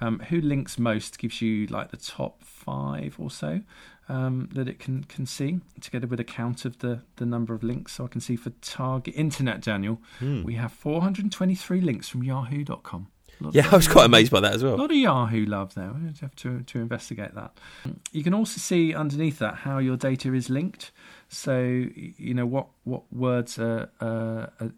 Um, 0.00 0.20
who 0.20 0.40
links 0.40 0.78
most 0.78 1.18
gives 1.18 1.42
you 1.42 1.66
like 1.66 1.90
the 1.90 1.96
top 1.96 2.44
five 2.44 3.16
or 3.18 3.32
so 3.32 3.62
um, 4.08 4.50
that 4.52 4.68
it 4.68 4.78
can, 4.78 5.02
can 5.02 5.26
see, 5.26 5.58
together 5.80 6.06
with 6.06 6.20
a 6.20 6.24
count 6.24 6.64
of 6.64 6.78
the, 6.78 7.02
the 7.16 7.26
number 7.26 7.54
of 7.54 7.64
links. 7.64 7.94
So 7.94 8.04
I 8.04 8.06
can 8.06 8.20
see 8.20 8.36
for 8.36 8.50
target 8.62 9.14
internet, 9.16 9.62
Daniel, 9.62 10.00
hmm. 10.20 10.44
we 10.44 10.54
have 10.54 10.72
423 10.72 11.80
links 11.80 12.08
from 12.08 12.22
yahoo.com 12.22 13.08
yeah, 13.50 13.68
I 13.70 13.76
was 13.76 13.88
quite 13.88 14.06
amazed 14.06 14.32
by 14.32 14.40
that 14.40 14.54
as 14.54 14.64
well. 14.64 14.74
A 14.74 14.76
lot 14.76 14.90
of 14.90 14.96
Yahoo 14.96 15.44
love 15.46 15.74
there. 15.74 15.92
We 15.92 16.06
have 16.20 16.34
to 16.36 16.62
to 16.62 16.78
investigate 16.78 17.34
that. 17.34 17.58
You 18.12 18.22
can 18.22 18.34
also 18.34 18.58
see 18.58 18.94
underneath 18.94 19.38
that 19.38 19.56
how 19.56 19.78
your 19.78 19.96
data 19.96 20.34
is 20.34 20.50
linked. 20.50 20.90
So 21.28 21.60
you 21.60 22.34
know 22.34 22.46
what 22.46 22.68
what 22.84 23.02
words 23.12 23.58
are, 23.58 23.90
are, 24.00 24.52
are, 24.60 24.72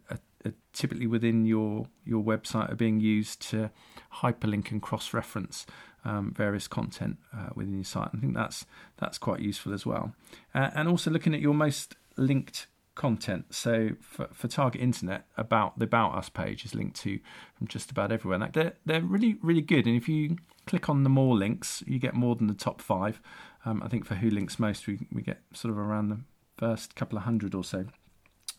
are 0.45 0.53
typically 0.73 1.07
within 1.07 1.47
your 1.47 1.87
your 2.05 2.23
website 2.23 2.71
are 2.71 2.77
being 2.77 3.01
used 3.01 3.41
to 3.51 3.71
hyperlink 4.15 4.71
and 4.71 4.83
cross 4.83 5.15
reference 5.15 5.67
um, 6.05 6.33
various 6.37 6.69
content 6.69 7.19
uh, 7.37 7.51
within 7.55 7.75
your 7.75 7.85
site. 7.85 8.11
I 8.15 8.19
think 8.19 8.35
that's 8.35 8.67
that's 8.99 9.19
quite 9.19 9.41
useful 9.41 9.73
as 9.73 9.85
well. 9.85 10.15
Uh, 10.55 10.71
and 10.75 10.89
also 10.89 11.11
looking 11.11 11.35
at 11.35 11.41
your 11.41 11.55
most 11.55 11.97
linked 12.17 12.67
content. 12.95 13.55
So 13.55 13.91
for, 14.01 14.29
for 14.33 14.49
Target 14.49 14.81
Internet, 14.81 15.25
about 15.37 15.79
the 15.79 15.85
About 15.85 16.15
Us 16.15 16.29
page 16.29 16.65
is 16.65 16.75
linked 16.75 16.97
to 17.01 17.19
from 17.55 17.67
just 17.67 17.91
about 17.91 18.13
everywhere. 18.13 18.43
And 18.43 18.53
they're 18.53 18.75
they're 18.85 19.01
really 19.03 19.37
really 19.43 19.63
good. 19.63 19.87
And 19.87 19.97
if 19.97 20.09
you 20.09 20.37
click 20.67 20.89
on 20.89 21.03
the 21.03 21.11
more 21.11 21.37
links, 21.37 21.83
you 21.87 21.99
get 21.99 22.15
more 22.15 22.37
than 22.37 22.47
the 22.47 22.55
top 22.55 22.81
five. 22.81 23.21
Um, 23.65 23.83
I 23.83 23.89
think 23.89 24.05
for 24.05 24.17
who 24.17 24.31
links 24.31 24.59
most, 24.59 24.87
we 24.87 25.07
we 25.13 25.23
get 25.23 25.41
sort 25.53 25.73
of 25.73 25.79
around 25.79 26.09
the 26.09 26.21
first 26.57 26.95
couple 26.95 27.17
of 27.19 27.25
hundred 27.25 27.55
or 27.55 27.65
so. 27.65 27.87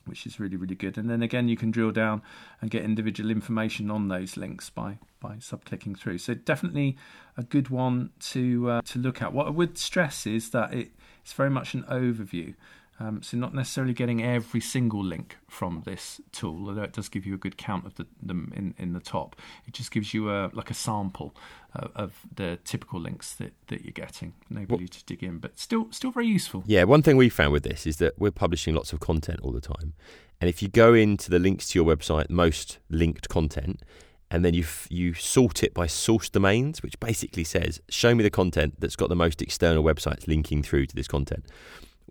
Which 0.05 0.25
is 0.25 0.39
really, 0.39 0.57
really 0.57 0.73
good. 0.73 0.97
And 0.97 1.07
then 1.11 1.21
again, 1.21 1.47
you 1.47 1.55
can 1.55 1.69
drill 1.69 1.91
down 1.91 2.23
and 2.59 2.71
get 2.71 2.83
individual 2.83 3.29
information 3.29 3.91
on 3.91 4.07
those 4.07 4.35
links 4.35 4.67
by 4.67 4.97
by 5.19 5.38
sub 5.38 5.63
clicking 5.63 5.93
through. 5.93 6.17
So 6.17 6.33
definitely 6.33 6.97
a 7.38 7.43
good 7.43 7.69
one 7.69 8.09
to 8.31 8.69
uh, 8.71 8.81
to 8.85 8.97
look 8.97 9.21
at. 9.21 9.31
What 9.31 9.45
I 9.45 9.51
would 9.51 9.77
stress 9.77 10.25
is 10.25 10.50
that 10.50 10.73
it, 10.73 10.89
it's 11.21 11.33
very 11.33 11.51
much 11.51 11.75
an 11.75 11.83
overview. 11.83 12.55
Um, 13.01 13.24
so 13.24 13.36
not 13.36 13.55
necessarily 13.55 13.93
getting 13.93 14.22
every 14.22 14.62
single 14.62 15.03
link 15.03 15.38
from 15.48 15.81
this 15.86 16.22
tool, 16.31 16.67
although 16.67 16.84
it 16.84 16.93
does 16.93 17.10
give 17.10 17.25
you 17.25 17.34
a 17.34 17.38
good 17.38 17.58
count 17.58 17.86
of 17.86 17.96
the, 17.96 18.05
them 18.22 18.53
in, 18.55 18.75
in 18.77 18.93
the 18.93 19.00
top. 19.00 19.36
It 19.65 19.74
just 19.74 19.91
gives 19.91 20.13
you 20.13 20.29
a 20.29 20.51
like 20.53 20.70
a 20.70 20.75
sample 20.75 21.34
uh, 21.75 21.88
of 21.96 22.12
the 22.36 22.60
typical 22.63 23.00
links 23.00 23.34
that, 23.36 23.53
that 23.67 23.84
you're 23.84 23.91
getting, 23.91 24.34
enable 24.51 24.75
well, 24.75 24.81
you 24.81 24.88
to 24.88 25.05
dig 25.05 25.24
in, 25.24 25.39
but 25.39 25.58
still 25.58 25.88
still 25.91 26.12
very 26.12 26.27
useful. 26.27 26.63
Yeah, 26.67 26.84
one 26.84 27.01
thing 27.01 27.17
we 27.17 27.29
found 27.29 27.53
with 27.53 27.63
this 27.63 27.88
is 27.88 27.98
that 27.98 28.20
we're 28.20 28.29
publishing 28.29 28.75
lots 28.75 28.93
of 28.93 29.00
content 29.00 29.39
all 29.41 29.51
the 29.51 29.62
time, 29.62 29.93
and 30.39 30.48
if 30.48 30.62
you 30.62 30.67
go 30.67 30.93
into 30.93 31.31
the 31.31 31.39
links 31.39 31.70
to 31.70 31.79
your 31.79 31.88
website, 31.96 32.29
most 32.29 32.77
linked 32.89 33.29
content, 33.29 33.81
and 34.29 34.46
then 34.46 34.53
you 34.53 34.62
f- 34.62 34.88
you 34.91 35.15
sort 35.15 35.63
it 35.63 35.74
by 35.74 35.88
source 35.88 36.29
domains, 36.29 36.84
which 36.84 37.00
basically 37.00 37.46
says, 37.46 37.81
show 37.89 38.13
me 38.13 38.24
the 38.24 38.29
content 38.29 38.75
that's 38.79 38.96
got 38.96 39.10
the 39.10 39.15
most 39.15 39.41
external 39.41 39.84
websites 39.84 40.27
linking 40.27 40.62
through 40.62 40.86
to 40.86 40.96
this 40.96 41.08
content. 41.08 41.46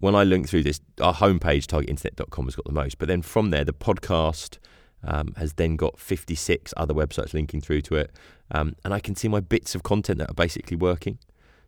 When 0.01 0.15
I 0.15 0.25
link 0.25 0.49
through 0.49 0.65
this, 0.65 0.81
our 1.01 1.15
homepage, 1.15 1.67
targetinternet.com, 1.67 2.45
has 2.47 2.57
got 2.57 2.65
the 2.65 2.73
most. 2.73 2.99
But 2.99 3.09
then 3.09 3.23
from 3.23 3.51
there, 3.51 3.65
the 3.65 3.73
podcast 3.73 4.59
um, 5.05 5.35
has 5.37 5.55
then 5.55 5.77
got 5.77 5.99
56 5.99 6.75
other 6.77 6.95
websites 6.95 7.35
linking 7.35 7.61
through 7.61 7.83
to 7.83 7.97
it. 7.97 8.11
Um, 8.51 8.77
and 8.85 8.93
I 8.93 9.01
can 9.01 9.15
see 9.15 9.29
my 9.29 9.41
bits 9.41 9.75
of 9.75 9.83
content 9.83 10.19
that 10.19 10.31
are 10.31 10.35
basically 10.35 10.77
working. 10.77 11.19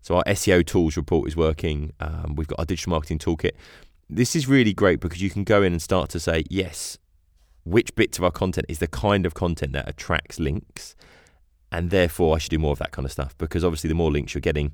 So 0.01 0.17
our 0.17 0.25
SEO 0.25 0.67
tools 0.67 0.97
report 0.97 1.29
is 1.29 1.37
working. 1.37 1.93
Um, 2.01 2.35
we've 2.37 2.49
got 2.49 2.59
our 2.59 2.65
digital 2.65 2.91
marketing 2.91 3.19
toolkit. 3.19 3.53
This 4.11 4.35
is 4.35 4.49
really 4.49 4.75
great 4.75 5.01
because 5.01 5.23
you 5.23 5.31
can 5.31 5.45
go 5.45 5.63
in 5.63 5.73
and 5.73 5.81
start 5.81 6.11
to 6.11 6.21
say, 6.21 6.45
yes, 6.51 6.99
which 7.65 7.95
bits 7.95 8.19
of 8.19 8.25
our 8.25 8.31
content 8.31 8.67
is 8.69 8.79
the 8.79 8.89
kind 8.89 9.25
of 9.25 9.35
content 9.35 9.73
that 9.73 9.89
attracts 9.89 10.41
links, 10.41 10.97
and 11.71 11.91
therefore 11.91 12.35
I 12.35 12.39
should 12.39 12.51
do 12.51 12.59
more 12.59 12.73
of 12.73 12.79
that 12.81 12.91
kind 12.91 13.07
of 13.07 13.13
stuff 13.13 13.37
because 13.39 13.65
obviously 13.65 13.89
the 13.89 13.95
more 13.95 14.11
links 14.11 14.35
you're 14.35 14.41
getting, 14.41 14.73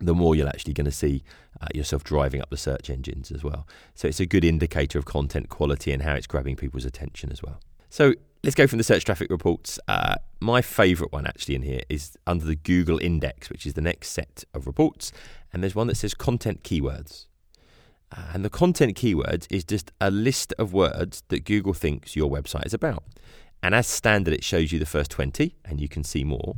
the 0.00 0.14
more 0.14 0.34
you're 0.34 0.48
actually 0.48 0.72
going 0.72 0.86
to 0.86 0.92
see 0.92 1.22
uh, 1.60 1.66
yourself 1.74 2.02
driving 2.04 2.40
up 2.40 2.50
the 2.50 2.56
search 2.56 2.90
engines 2.90 3.30
as 3.30 3.44
well. 3.44 3.66
So 3.94 4.08
it's 4.08 4.20
a 4.20 4.26
good 4.26 4.44
indicator 4.44 4.98
of 4.98 5.04
content 5.04 5.48
quality 5.48 5.92
and 5.92 6.02
how 6.02 6.14
it's 6.14 6.26
grabbing 6.26 6.56
people's 6.56 6.84
attention 6.84 7.30
as 7.30 7.42
well. 7.42 7.60
So 7.90 8.14
let's 8.42 8.54
go 8.54 8.66
from 8.66 8.78
the 8.78 8.84
search 8.84 9.04
traffic 9.04 9.30
reports. 9.30 9.78
Uh, 9.86 10.16
my 10.40 10.62
favourite 10.62 11.12
one 11.12 11.26
actually 11.26 11.54
in 11.56 11.62
here 11.62 11.82
is 11.88 12.16
under 12.26 12.44
the 12.44 12.56
Google 12.56 12.98
Index, 12.98 13.50
which 13.50 13.66
is 13.66 13.74
the 13.74 13.80
next 13.80 14.10
set 14.10 14.44
of 14.54 14.66
reports, 14.66 15.12
and 15.52 15.62
there's 15.62 15.74
one 15.74 15.88
that 15.88 15.96
says 15.96 16.14
content 16.14 16.62
keywords. 16.62 17.26
And 18.12 18.44
the 18.44 18.50
content 18.50 18.96
keywords 18.96 19.46
is 19.50 19.62
just 19.62 19.92
a 20.00 20.10
list 20.10 20.52
of 20.58 20.72
words 20.72 21.22
that 21.28 21.44
Google 21.44 21.74
thinks 21.74 22.16
your 22.16 22.28
website 22.28 22.66
is 22.66 22.74
about. 22.74 23.04
And 23.62 23.74
as 23.74 23.86
standard, 23.86 24.34
it 24.34 24.42
shows 24.42 24.72
you 24.72 24.78
the 24.78 24.86
first 24.86 25.10
20, 25.10 25.54
and 25.64 25.80
you 25.80 25.88
can 25.88 26.02
see 26.02 26.24
more. 26.24 26.56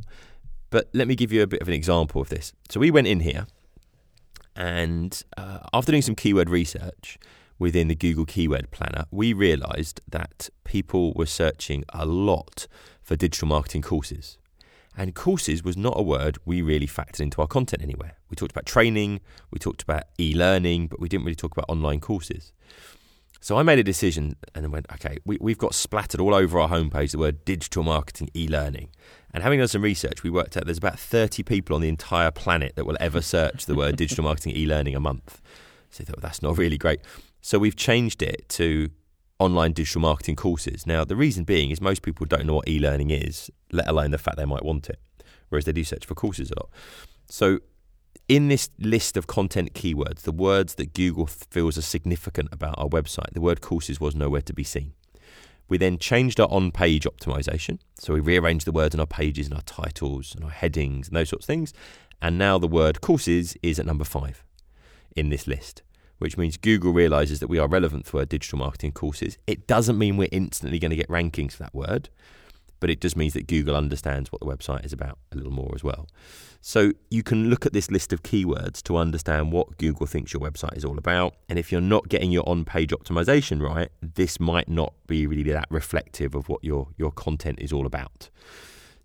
But 0.73 0.89
let 0.91 1.07
me 1.07 1.13
give 1.13 1.31
you 1.31 1.43
a 1.43 1.45
bit 1.45 1.61
of 1.61 1.67
an 1.67 1.73
example 1.75 2.19
of 2.19 2.29
this. 2.29 2.51
So 2.67 2.79
we 2.79 2.89
went 2.89 3.05
in 3.05 3.19
here, 3.19 3.45
and 4.55 5.21
uh, 5.37 5.59
after 5.71 5.91
doing 5.91 6.01
some 6.01 6.15
keyword 6.15 6.49
research 6.49 7.19
within 7.59 7.89
the 7.89 7.95
Google 7.95 8.25
Keyword 8.25 8.71
Planner, 8.71 9.05
we 9.11 9.33
realized 9.33 10.01
that 10.09 10.49
people 10.63 11.13
were 11.13 11.27
searching 11.27 11.83
a 11.89 12.07
lot 12.07 12.65
for 13.03 13.15
digital 13.15 13.47
marketing 13.47 13.83
courses. 13.83 14.39
And 14.97 15.13
courses 15.13 15.63
was 15.63 15.77
not 15.77 15.93
a 15.95 16.01
word 16.01 16.39
we 16.43 16.63
really 16.63 16.87
factored 16.87 17.19
into 17.19 17.39
our 17.39 17.47
content 17.47 17.83
anywhere. 17.83 18.17
We 18.31 18.35
talked 18.35 18.51
about 18.51 18.65
training, 18.65 19.21
we 19.51 19.59
talked 19.59 19.83
about 19.83 20.05
e 20.19 20.33
learning, 20.33 20.87
but 20.87 20.99
we 20.99 21.07
didn't 21.07 21.25
really 21.25 21.35
talk 21.35 21.51
about 21.51 21.69
online 21.69 21.99
courses. 21.99 22.51
So 23.43 23.57
I 23.57 23.63
made 23.63 23.77
a 23.77 23.83
decision 23.83 24.37
and 24.55 24.71
went, 24.71 24.85
okay, 24.93 25.17
we, 25.25 25.37
we've 25.41 25.57
got 25.57 25.75
splattered 25.75 26.21
all 26.21 26.33
over 26.33 26.57
our 26.61 26.69
homepage 26.69 27.11
the 27.11 27.17
word 27.17 27.43
digital 27.43 27.83
marketing 27.83 28.29
e 28.33 28.47
learning. 28.47 28.87
And 29.33 29.43
having 29.43 29.59
done 29.59 29.67
some 29.67 29.81
research, 29.81 30.23
we 30.23 30.29
worked 30.29 30.55
out 30.55 30.63
there's 30.63 30.77
about 30.77 30.97
30 30.97 31.43
people 31.43 31.75
on 31.75 31.81
the 31.81 31.89
entire 31.89 32.31
planet 32.31 32.77
that 32.77 32.85
will 32.85 32.95
ever 33.01 33.21
search 33.21 33.65
the 33.65 33.75
word 33.75 33.97
digital 33.97 34.23
marketing 34.23 34.55
e 34.55 34.65
learning 34.65 34.95
a 34.95 35.01
month. 35.01 35.41
So 35.89 36.03
I 36.03 36.05
thought, 36.05 36.21
that's 36.21 36.41
not 36.41 36.57
really 36.57 36.77
great. 36.77 37.01
So 37.41 37.59
we've 37.59 37.75
changed 37.75 38.21
it 38.23 38.47
to 38.47 38.89
online 39.39 39.73
digital 39.73 39.99
marketing 39.99 40.37
courses. 40.37 40.87
Now, 40.87 41.03
the 41.03 41.17
reason 41.17 41.43
being 41.43 41.69
is 41.69 41.81
most 41.81 42.01
people 42.01 42.25
don't 42.25 42.45
know 42.45 42.53
what 42.53 42.69
e 42.69 42.79
learning 42.79 43.09
is, 43.09 43.51
let 43.73 43.89
alone 43.89 44.11
the 44.11 44.17
fact 44.17 44.37
they 44.37 44.45
might 44.45 44.63
want 44.63 44.89
it, 44.89 45.01
whereas 45.49 45.65
they 45.65 45.73
do 45.73 45.83
search 45.83 46.05
for 46.05 46.15
courses 46.15 46.49
a 46.49 46.55
lot. 46.57 46.69
So, 47.27 47.59
in 48.27 48.47
this 48.47 48.69
list 48.79 49.17
of 49.17 49.27
content 49.27 49.73
keywords, 49.73 50.21
the 50.21 50.31
words 50.31 50.75
that 50.75 50.93
Google 50.93 51.27
feels 51.27 51.77
are 51.77 51.81
significant 51.81 52.49
about 52.51 52.75
our 52.77 52.87
website, 52.87 53.33
the 53.33 53.41
word 53.41 53.61
courses 53.61 53.99
was 53.99 54.15
nowhere 54.15 54.41
to 54.41 54.53
be 54.53 54.63
seen. 54.63 54.93
We 55.67 55.77
then 55.77 55.97
changed 55.97 56.39
our 56.39 56.51
on 56.51 56.71
page 56.71 57.05
optimization. 57.05 57.79
So 57.97 58.13
we 58.13 58.19
rearranged 58.19 58.67
the 58.67 58.71
words 58.71 58.93
in 58.93 58.99
our 58.99 59.07
pages 59.07 59.47
and 59.47 59.55
our 59.55 59.61
titles 59.61 60.35
and 60.35 60.43
our 60.43 60.51
headings 60.51 61.07
and 61.07 61.17
those 61.17 61.29
sorts 61.29 61.45
of 61.45 61.47
things. 61.47 61.73
And 62.21 62.37
now 62.37 62.57
the 62.57 62.67
word 62.67 63.01
courses 63.01 63.57
is 63.63 63.79
at 63.79 63.85
number 63.85 64.05
five 64.05 64.43
in 65.15 65.29
this 65.29 65.47
list 65.47 65.83
which 66.23 66.37
means 66.37 66.55
Google 66.55 66.93
realizes 66.93 67.41
that 67.41 67.49
we 67.49 67.59
are 67.59 67.67
relevant 67.67 68.05
for 68.05 68.19
our 68.19 68.25
digital 68.25 68.57
marketing 68.57 68.93
courses. 68.93 69.37
It 69.45 69.67
doesn't 69.67 69.97
mean 69.97 70.15
we're 70.15 70.29
instantly 70.31 70.79
going 70.79 70.91
to 70.91 70.95
get 70.95 71.09
rankings 71.09 71.51
for 71.51 71.63
that 71.63 71.75
word, 71.75 72.07
but 72.83 72.89
it 72.89 72.99
just 72.99 73.15
means 73.15 73.31
that 73.31 73.47
Google 73.47 73.77
understands 73.77 74.29
what 74.29 74.41
the 74.41 74.45
website 74.45 74.83
is 74.83 74.91
about 74.91 75.17
a 75.31 75.37
little 75.37 75.53
more 75.53 75.71
as 75.73 75.85
well. 75.85 76.09
So 76.59 76.91
you 77.09 77.23
can 77.23 77.49
look 77.49 77.65
at 77.65 77.71
this 77.71 77.89
list 77.89 78.11
of 78.11 78.23
keywords 78.23 78.83
to 78.83 78.97
understand 78.97 79.53
what 79.53 79.77
Google 79.77 80.05
thinks 80.05 80.33
your 80.33 80.41
website 80.41 80.75
is 80.75 80.83
all 80.83 80.97
about. 80.97 81.35
And 81.47 81.57
if 81.57 81.71
you're 81.71 81.79
not 81.79 82.09
getting 82.09 82.29
your 82.29 82.43
on 82.45 82.65
page 82.65 82.89
optimization 82.89 83.61
right, 83.61 83.87
this 84.01 84.37
might 84.37 84.67
not 84.67 84.95
be 85.07 85.25
really 85.25 85.53
that 85.53 85.67
reflective 85.69 86.35
of 86.35 86.49
what 86.49 86.61
your, 86.61 86.89
your 86.97 87.09
content 87.09 87.59
is 87.61 87.71
all 87.71 87.85
about. 87.85 88.29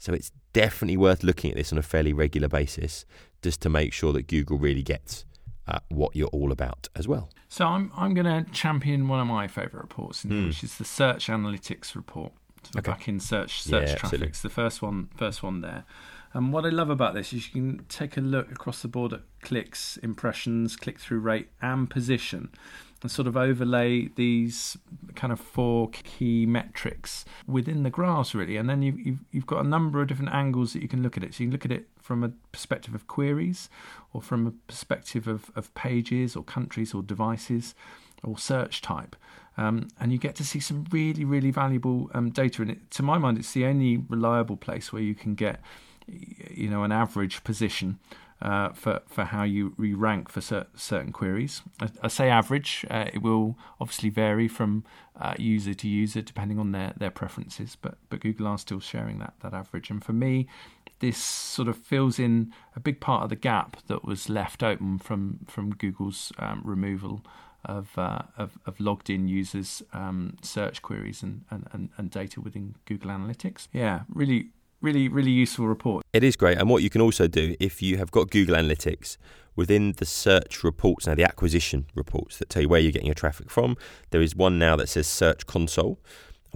So 0.01 0.13
it's 0.13 0.33
definitely 0.53 0.97
worth 0.97 1.23
looking 1.23 1.53
at 1.53 1.57
this 1.57 1.71
on 1.73 1.79
a 1.79 1.83
fairly 1.83 2.13
regular 2.13 2.49
basis 2.49 3.07
just 3.43 3.61
to 3.61 3.69
make 3.69 3.93
sure 3.93 4.13
that 4.13 4.27
Google 4.27 4.59
really 4.59 4.83
gets 4.83 5.25
uh, 5.69 5.79
what 5.89 6.17
you're 6.17 6.27
all 6.33 6.51
about 6.51 6.89
as 6.97 7.07
well. 7.07 7.31
So 7.49 7.65
I'm 7.65 7.93
I'm 7.97 8.13
going 8.13 8.27
to 8.27 8.51
champion 8.51 9.07
one 9.07 9.21
of 9.21 9.29
my 9.29 9.47
favourite 9.47 9.83
reports, 9.83 10.25
mm. 10.25 10.49
which 10.49 10.65
is 10.65 10.79
the 10.79 10.85
Search 10.85 11.29
Analytics 11.29 11.95
report. 11.95 12.33
Okay. 12.77 12.91
back 12.91 13.09
in 13.09 13.21
search 13.21 13.63
search 13.63 13.89
yeah, 13.89 13.95
traffic. 13.97 14.23
It's 14.23 14.43
the 14.43 14.51
first 14.51 14.83
one 14.83 15.09
first 15.17 15.43
one 15.43 15.61
there. 15.61 15.85
And 16.35 16.53
what 16.53 16.67
I 16.67 16.69
love 16.69 16.91
about 16.91 17.15
this 17.15 17.33
is 17.33 17.47
you 17.47 17.53
can 17.53 17.85
take 17.89 18.19
a 18.19 18.21
look 18.21 18.53
across 18.53 18.83
the 18.83 18.89
board 18.89 19.15
at 19.15 19.23
clicks, 19.41 19.97
impressions, 19.99 20.77
click 20.77 20.99
through 20.99 21.21
rate, 21.21 21.49
and 21.63 21.89
position 21.89 22.51
and 23.03 23.11
sort 23.11 23.29
of 23.29 23.37
overlay 23.37 24.09
these 24.17 24.77
kind 25.15 25.33
of 25.33 25.41
four 25.41 25.89
key 25.91 26.47
metrics 26.47 27.25
within 27.47 27.83
the 27.83 27.91
graphs 27.91 28.35
really 28.35 28.57
and 28.57 28.69
then 28.69 28.83
you've, 28.83 28.99
you've, 28.99 29.19
you've 29.31 29.47
got 29.47 29.65
a 29.65 29.69
number 29.69 30.03
of 30.03 30.09
different 30.09 30.33
angles 30.35 30.73
that 30.73 30.83
you 30.83 30.89
can 30.89 31.03
look 31.03 31.17
at 31.17 31.23
it 31.23 31.35
so 31.35 31.43
you 31.43 31.49
can 31.49 31.53
look 31.53 31.65
at 31.65 31.73
it 31.73 31.89
from 32.01 32.25
a 32.25 32.31
perspective 32.51 32.95
of 32.95 33.07
queries 33.07 33.69
or 34.13 34.21
from 34.21 34.47
a 34.47 34.51
perspective 34.67 35.29
of, 35.29 35.51
of 35.55 35.73
pages 35.75 36.35
or 36.35 36.43
countries 36.43 36.93
or 36.93 37.03
devices 37.03 37.75
or 38.25 38.39
search 38.39 38.81
type 38.83 39.17
um, 39.57 39.89
and 39.99 40.13
you 40.13 40.19
get 40.19 40.35
to 40.37 40.45
see 40.45 40.61
some 40.61 40.85
really 40.91 41.25
really 41.25 41.51
valuable 41.51 42.11
um, 42.15 42.31
data 42.31 42.63
in 42.63 42.71
it 42.71 42.91
to 42.91 43.03
my 43.03 43.19
mind 43.19 43.39
it's 43.39 43.53
the 43.53 43.65
only 43.65 43.97
reliable 44.09 44.57
place 44.57 44.93
where 44.93 45.03
you 45.03 45.15
can 45.15 45.35
get 45.35 45.61
you 46.07 46.69
know 46.69 46.83
an 46.83 46.93
average 46.93 47.45
position 47.45 47.99
uh, 48.41 48.71
for 48.71 49.03
for 49.07 49.25
how 49.25 49.43
you 49.43 49.75
re 49.77 49.95
rank 49.95 50.29
for 50.29 50.41
cer- 50.41 50.67
certain 50.75 51.13
queries. 51.13 51.63
I, 51.81 51.89
I 52.03 52.09
say 52.09 52.31
average; 52.31 52.85
uh, 52.91 53.07
it 53.13 53.23
will 53.23 53.57
obviously 53.81 54.11
vary 54.11 54.49
from 54.49 54.85
uh, 55.21 55.35
user 55.39 55.75
to 55.75 55.89
user 55.89 56.23
depending 56.23 56.59
on 56.59 56.73
their, 56.73 56.93
their 56.97 57.11
preferences. 57.11 57.77
But 57.81 57.99
but 58.09 58.21
Google 58.21 58.47
are 58.47 58.59
still 58.59 58.81
sharing 58.81 59.19
that 59.19 59.35
that 59.41 59.55
average. 59.55 59.91
And 59.91 60.05
for 60.05 60.13
me, 60.13 60.47
this 61.01 61.19
sort 61.19 61.69
of 61.69 61.77
fills 61.77 62.19
in 62.19 62.53
a 62.77 62.81
big 62.81 63.01
part 63.01 63.25
of 63.25 63.31
the 63.31 63.37
gap 63.37 63.77
that 63.89 64.05
was 64.05 64.29
left 64.29 64.63
open 64.63 64.99
from 64.99 65.41
from 65.49 65.71
Google's 65.71 66.33
um, 66.39 66.63
removal. 66.65 67.23
Of, 67.65 67.99
uh, 67.99 68.23
of, 68.37 68.57
of 68.67 68.79
logged 68.79 69.11
in 69.11 69.27
users' 69.27 69.83
um, 69.93 70.37
search 70.43 70.81
queries 70.81 71.25
and, 71.25 71.45
and, 71.51 71.91
and 71.99 72.09
data 72.09 72.41
within 72.41 72.77
Google 72.87 73.11
Analytics. 73.11 73.67
Yeah, 73.73 74.03
really 74.09 74.51
really, 74.81 75.09
really 75.09 75.31
useful 75.31 75.67
report. 75.67 76.05
It 76.13 76.25
is 76.25 76.37
great. 76.37 76.59
And 76.59 76.69
what 76.69 76.83
you 76.83 76.91
can 76.91 77.01
also 77.01 77.27
do 77.27 77.57
if 77.61 77.83
you 77.83 77.97
have 77.99 78.11
got 78.11 78.31
Google 78.31 78.55
Analytics 78.55 79.17
within 79.57 79.93
the 79.97 80.07
search 80.07 80.63
reports, 80.63 81.07
now 81.07 81.15
the 81.15 81.25
acquisition 81.25 81.87
reports 81.95 82.39
that 82.39 82.49
tell 82.49 82.63
you 82.63 82.69
where 82.69 82.81
you're 82.81 82.93
getting 82.93 83.07
your 83.07 83.15
traffic 83.15 83.51
from, 83.51 83.77
there 84.11 84.23
is 84.23 84.37
one 84.37 84.59
now 84.59 84.77
that 84.77 84.89
says 84.89 85.07
Search 85.07 85.47
Console. 85.47 85.99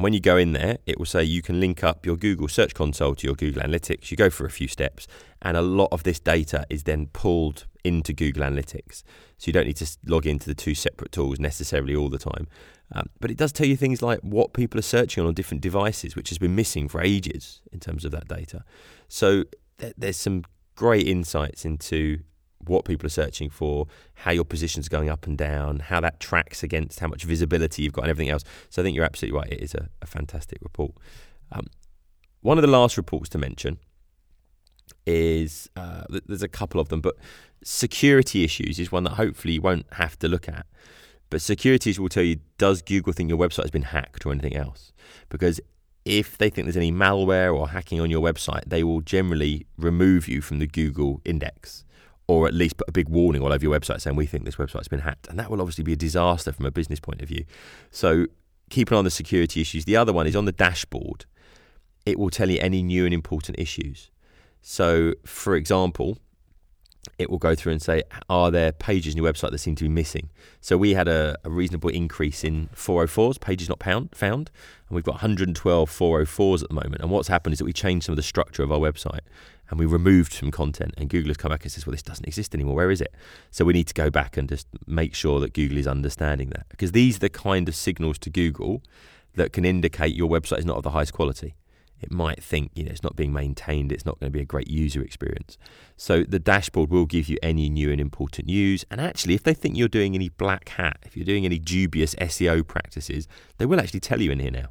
When 0.02 0.12
you 0.12 0.20
go 0.20 0.36
in 0.36 0.52
there, 0.52 0.78
it 0.84 0.98
will 0.98 1.06
say 1.06 1.22
you 1.22 1.42
can 1.42 1.60
link 1.60 1.84
up 1.84 2.04
your 2.04 2.16
Google 2.16 2.48
Search 2.48 2.74
Console 2.74 3.14
to 3.14 3.26
your 3.26 3.36
Google 3.36 3.62
Analytics. 3.62 4.10
You 4.10 4.16
go 4.16 4.30
for 4.30 4.44
a 4.44 4.50
few 4.50 4.66
steps, 4.66 5.06
and 5.40 5.56
a 5.56 5.62
lot 5.62 5.90
of 5.92 6.02
this 6.02 6.18
data 6.18 6.66
is 6.68 6.82
then 6.82 7.06
pulled 7.12 7.66
into 7.84 8.12
Google 8.12 8.42
Analytics. 8.42 9.04
So 9.38 9.46
you 9.46 9.52
don't 9.52 9.66
need 9.66 9.76
to 9.76 9.88
log 10.04 10.26
into 10.26 10.46
the 10.46 10.56
two 10.56 10.74
separate 10.74 11.12
tools 11.12 11.38
necessarily 11.38 11.94
all 11.94 12.08
the 12.08 12.18
time. 12.18 12.48
Um, 12.90 13.10
but 13.20 13.30
it 13.30 13.36
does 13.36 13.52
tell 13.52 13.66
you 13.66 13.76
things 13.76 14.02
like 14.02 14.18
what 14.22 14.52
people 14.52 14.76
are 14.78 14.82
searching 14.82 15.22
on 15.22 15.28
on 15.28 15.34
different 15.34 15.62
devices, 15.62 16.16
which 16.16 16.30
has 16.30 16.38
been 16.38 16.56
missing 16.56 16.88
for 16.88 17.00
ages 17.00 17.60
in 17.70 17.78
terms 17.78 18.04
of 18.04 18.10
that 18.10 18.26
data. 18.26 18.64
So 19.06 19.44
th- 19.78 19.94
there's 19.96 20.16
some 20.16 20.42
great 20.74 21.06
insights 21.06 21.64
into 21.64 22.18
what 22.64 22.84
people 22.84 23.06
are 23.06 23.10
searching 23.10 23.50
for, 23.50 23.86
how 24.14 24.30
your 24.30 24.44
position's 24.44 24.88
going 24.88 25.08
up 25.08 25.26
and 25.26 25.36
down, 25.36 25.80
how 25.80 26.00
that 26.00 26.20
tracks 26.20 26.62
against 26.62 27.00
how 27.00 27.08
much 27.08 27.24
visibility 27.24 27.82
you've 27.82 27.92
got, 27.92 28.02
and 28.02 28.10
everything 28.10 28.30
else. 28.30 28.44
So 28.70 28.82
I 28.82 28.84
think 28.84 28.96
you're 28.96 29.04
absolutely 29.04 29.38
right. 29.38 29.52
It 29.52 29.60
is 29.60 29.74
a, 29.74 29.88
a 30.00 30.06
fantastic 30.06 30.58
report. 30.62 30.92
Um, 31.50 31.66
one 32.40 32.58
of 32.58 32.62
the 32.62 32.68
last 32.68 32.96
reports 32.96 33.28
to 33.30 33.38
mention 33.38 33.78
is 35.06 35.68
uh, 35.76 36.04
there's 36.26 36.42
a 36.42 36.48
couple 36.48 36.80
of 36.80 36.88
them, 36.88 37.00
but 37.00 37.16
security 37.64 38.44
issues 38.44 38.78
is 38.78 38.92
one 38.92 39.04
that 39.04 39.14
hopefully 39.14 39.54
you 39.54 39.62
won't 39.62 39.86
have 39.92 40.18
to 40.18 40.28
look 40.28 40.48
at 40.48 40.66
But 41.30 41.40
securities 41.40 41.98
will 41.98 42.08
tell 42.08 42.22
you 42.22 42.40
does 42.58 42.82
Google 42.82 43.12
think 43.12 43.28
your 43.28 43.38
website 43.38 43.62
has 43.62 43.70
been 43.70 43.82
hacked 43.82 44.26
or 44.26 44.32
anything 44.32 44.56
else? 44.56 44.92
Because 45.28 45.60
if 46.04 46.36
they 46.36 46.50
think 46.50 46.66
there's 46.66 46.76
any 46.76 46.92
malware 46.92 47.54
or 47.54 47.68
hacking 47.68 48.00
on 48.00 48.10
your 48.10 48.20
website, 48.20 48.64
they 48.66 48.82
will 48.82 49.00
generally 49.00 49.66
remove 49.76 50.28
you 50.28 50.40
from 50.40 50.58
the 50.58 50.66
Google 50.66 51.20
index 51.24 51.84
or 52.28 52.46
at 52.46 52.54
least 52.54 52.76
put 52.76 52.88
a 52.88 52.92
big 52.92 53.08
warning 53.08 53.42
all 53.42 53.52
over 53.52 53.64
your 53.64 53.78
website 53.78 54.00
saying 54.00 54.16
we 54.16 54.26
think 54.26 54.44
this 54.44 54.56
website's 54.56 54.88
been 54.88 55.00
hacked. 55.00 55.26
And 55.28 55.38
that 55.38 55.50
will 55.50 55.60
obviously 55.60 55.84
be 55.84 55.92
a 55.92 55.96
disaster 55.96 56.52
from 56.52 56.66
a 56.66 56.70
business 56.70 57.00
point 57.00 57.20
of 57.20 57.28
view. 57.28 57.44
So 57.90 58.26
keep 58.70 58.90
an 58.90 58.94
eye 58.94 58.98
on 58.98 59.04
the 59.04 59.10
security 59.10 59.60
issues. 59.60 59.84
The 59.84 59.96
other 59.96 60.12
one 60.12 60.26
is 60.26 60.36
on 60.36 60.44
the 60.44 60.52
dashboard, 60.52 61.26
it 62.06 62.18
will 62.18 62.30
tell 62.30 62.50
you 62.50 62.58
any 62.60 62.82
new 62.82 63.04
and 63.04 63.14
important 63.14 63.58
issues. 63.58 64.10
So, 64.60 65.14
for 65.24 65.56
example, 65.56 66.18
it 67.18 67.30
will 67.30 67.38
go 67.38 67.54
through 67.54 67.72
and 67.72 67.82
say, 67.82 68.02
are 68.28 68.50
there 68.50 68.70
pages 68.72 69.14
in 69.14 69.22
your 69.22 69.32
website 69.32 69.50
that 69.50 69.58
seem 69.58 69.74
to 69.74 69.84
be 69.84 69.88
missing? 69.88 70.30
So 70.60 70.76
we 70.76 70.94
had 70.94 71.08
a, 71.08 71.36
a 71.44 71.50
reasonable 71.50 71.90
increase 71.90 72.44
in 72.44 72.68
404s, 72.76 73.40
pages 73.40 73.68
not 73.68 73.80
pound, 73.80 74.10
found, 74.14 74.50
and 74.88 74.94
we've 74.94 75.04
got 75.04 75.14
112 75.14 75.90
404s 75.90 76.62
at 76.62 76.68
the 76.68 76.74
moment. 76.74 77.00
And 77.00 77.10
what's 77.10 77.28
happened 77.28 77.54
is 77.54 77.58
that 77.58 77.64
we 77.64 77.72
changed 77.72 78.06
some 78.06 78.12
of 78.12 78.16
the 78.16 78.22
structure 78.22 78.62
of 78.62 78.70
our 78.70 78.78
website 78.78 79.20
and 79.68 79.80
we 79.80 79.86
removed 79.86 80.32
some 80.32 80.50
content. 80.50 80.94
And 80.96 81.08
Google 81.08 81.30
has 81.30 81.36
come 81.36 81.50
back 81.50 81.64
and 81.64 81.72
says, 81.72 81.86
well, 81.86 81.92
this 81.92 82.02
doesn't 82.02 82.26
exist 82.26 82.54
anymore. 82.54 82.76
Where 82.76 82.90
is 82.90 83.00
it? 83.00 83.12
So 83.50 83.64
we 83.64 83.72
need 83.72 83.88
to 83.88 83.94
go 83.94 84.08
back 84.08 84.36
and 84.36 84.48
just 84.48 84.68
make 84.86 85.14
sure 85.14 85.40
that 85.40 85.54
Google 85.54 85.78
is 85.78 85.88
understanding 85.88 86.50
that 86.50 86.66
because 86.68 86.92
these 86.92 87.16
are 87.16 87.20
the 87.20 87.30
kind 87.30 87.68
of 87.68 87.74
signals 87.74 88.18
to 88.18 88.30
Google 88.30 88.82
that 89.34 89.52
can 89.52 89.64
indicate 89.64 90.14
your 90.14 90.28
website 90.28 90.58
is 90.58 90.64
not 90.64 90.76
of 90.76 90.82
the 90.82 90.90
highest 90.90 91.14
quality 91.14 91.54
it 92.02 92.10
might 92.10 92.42
think 92.42 92.70
you 92.74 92.84
know 92.84 92.90
it's 92.90 93.02
not 93.02 93.16
being 93.16 93.32
maintained 93.32 93.92
it's 93.92 94.04
not 94.04 94.18
going 94.20 94.30
to 94.30 94.36
be 94.36 94.42
a 94.42 94.46
great 94.46 94.68
user 94.68 95.02
experience. 95.02 95.58
So 95.96 96.24
the 96.24 96.38
dashboard 96.38 96.90
will 96.90 97.06
give 97.06 97.28
you 97.28 97.38
any 97.42 97.68
new 97.68 97.90
and 97.90 98.00
important 98.00 98.46
news 98.46 98.84
and 98.90 99.00
actually 99.00 99.34
if 99.34 99.42
they 99.42 99.54
think 99.54 99.76
you're 99.76 99.88
doing 99.88 100.14
any 100.14 100.28
black 100.28 100.70
hat 100.70 100.98
if 101.04 101.16
you're 101.16 101.26
doing 101.26 101.44
any 101.44 101.58
dubious 101.58 102.14
SEO 102.16 102.66
practices 102.66 103.28
they 103.58 103.66
will 103.66 103.80
actually 103.80 104.00
tell 104.00 104.20
you 104.20 104.30
in 104.30 104.38
here 104.38 104.50
now 104.50 104.68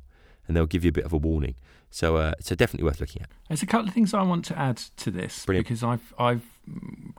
and 0.47 0.55
they'll 0.55 0.65
give 0.65 0.83
you 0.83 0.89
a 0.89 0.93
bit 0.93 1.05
of 1.05 1.13
a 1.13 1.17
warning. 1.17 1.55
So 1.89 2.15
uh, 2.15 2.33
so 2.39 2.55
definitely 2.55 2.85
worth 2.85 2.99
looking 2.99 3.21
at. 3.21 3.29
There's 3.47 3.61
a 3.61 3.65
couple 3.65 3.87
of 3.87 3.93
things 3.93 4.13
I 4.13 4.23
want 4.23 4.45
to 4.45 4.57
add 4.57 4.77
to 4.97 5.11
this 5.11 5.45
Brilliant. 5.45 5.67
because 5.67 5.83
I've 5.83 6.13
I've 6.17 6.43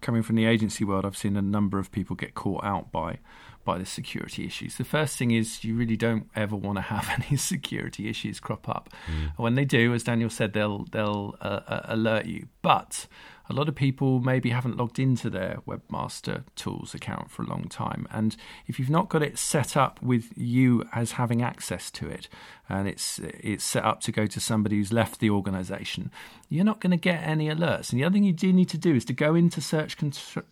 coming 0.00 0.23
from 0.23 0.37
the 0.37 0.47
agency 0.47 0.85
world 0.85 1.04
I've 1.04 1.16
seen 1.16 1.37
a 1.37 1.42
number 1.42 1.78
of 1.78 1.90
people 1.90 2.16
get 2.16 2.35
caught 2.35 2.64
out 2.64 2.92
by 2.92 3.19
by 3.64 3.78
the 3.78 3.87
security 3.87 4.45
issues. 4.47 4.76
The 4.76 4.85
first 4.85 5.16
thing 5.16 5.31
is 5.31 5.64
you 5.64 5.75
really 5.75 5.97
don't 5.97 6.28
ever 6.35 6.57
want 6.57 6.76
to 6.78 6.83
have 6.83 7.09
any 7.26 7.37
security 7.37 8.09
issues 8.09 8.40
crop 8.40 8.69
up. 8.69 8.90
Mm. 9.07 9.33
When 9.38 9.54
they 9.54 9.64
do, 9.64 9.95
as 9.95 10.04
Daniel 10.04 10.31
said, 10.31 10.52
they'll 10.52 10.85
they'll 10.90 11.37
uh, 11.40 11.61
uh, 11.66 11.81
alert 11.85 12.26
you. 12.26 12.49
But 12.62 13.07
a 13.52 13.54
lot 13.54 13.68
of 13.68 13.75
people 13.75 14.21
maybe 14.21 14.50
haven't 14.50 14.76
logged 14.76 14.99
into 14.99 15.28
their 15.28 15.59
Webmaster 15.66 16.44
Tools 16.56 16.94
account 16.94 17.30
for 17.30 17.42
a 17.42 17.47
long 17.47 17.64
time, 17.68 18.09
and 18.11 18.37
if 18.66 18.78
you've 18.78 18.90
not 18.90 19.09
got 19.09 19.23
it 19.23 19.38
set 19.38 19.76
up 19.76 20.02
with 20.02 20.32
you 20.37 20.85
as 20.94 21.12
having 21.12 21.42
access 21.42 21.90
to 21.92 22.09
it, 22.09 22.28
and 22.68 22.88
it's 22.88 23.18
it's 23.18 23.64
set 23.64 23.85
up 23.85 24.00
to 24.00 24.12
go 24.12 24.26
to 24.26 24.40
somebody 24.40 24.76
who's 24.76 24.92
left 24.92 25.21
the 25.21 25.30
organisation, 25.30 26.11
you're 26.49 26.64
not 26.64 26.80
going 26.80 26.90
to 26.90 26.97
get 26.97 27.23
any 27.23 27.49
alerts. 27.49 27.90
And 27.90 28.00
the 28.00 28.04
other 28.04 28.14
thing 28.14 28.25
you 28.25 28.32
do 28.32 28.52
need 28.52 28.71
to 28.71 28.78
do 28.78 28.94
is 28.94 29.04
to 29.06 29.12
go 29.12 29.35
into 29.35 29.61
Search 29.61 29.97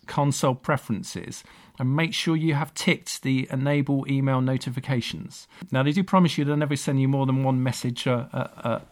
Console 0.05 0.55
preferences 0.55 1.43
and 1.79 1.95
make 1.95 2.13
sure 2.13 2.35
you 2.35 2.53
have 2.53 2.73
ticked 2.75 3.23
the 3.23 3.47
enable 3.51 4.05
email 4.07 4.39
notifications. 4.39 5.47
Now, 5.71 5.81
they 5.81 5.91
do 5.91 6.03
promise 6.03 6.37
you 6.37 6.45
they'll 6.45 6.55
never 6.55 6.75
send 6.75 7.01
you 7.01 7.07
more 7.07 7.25
than 7.25 7.43
one 7.43 7.63
message 7.63 8.05
a, 8.05 8.29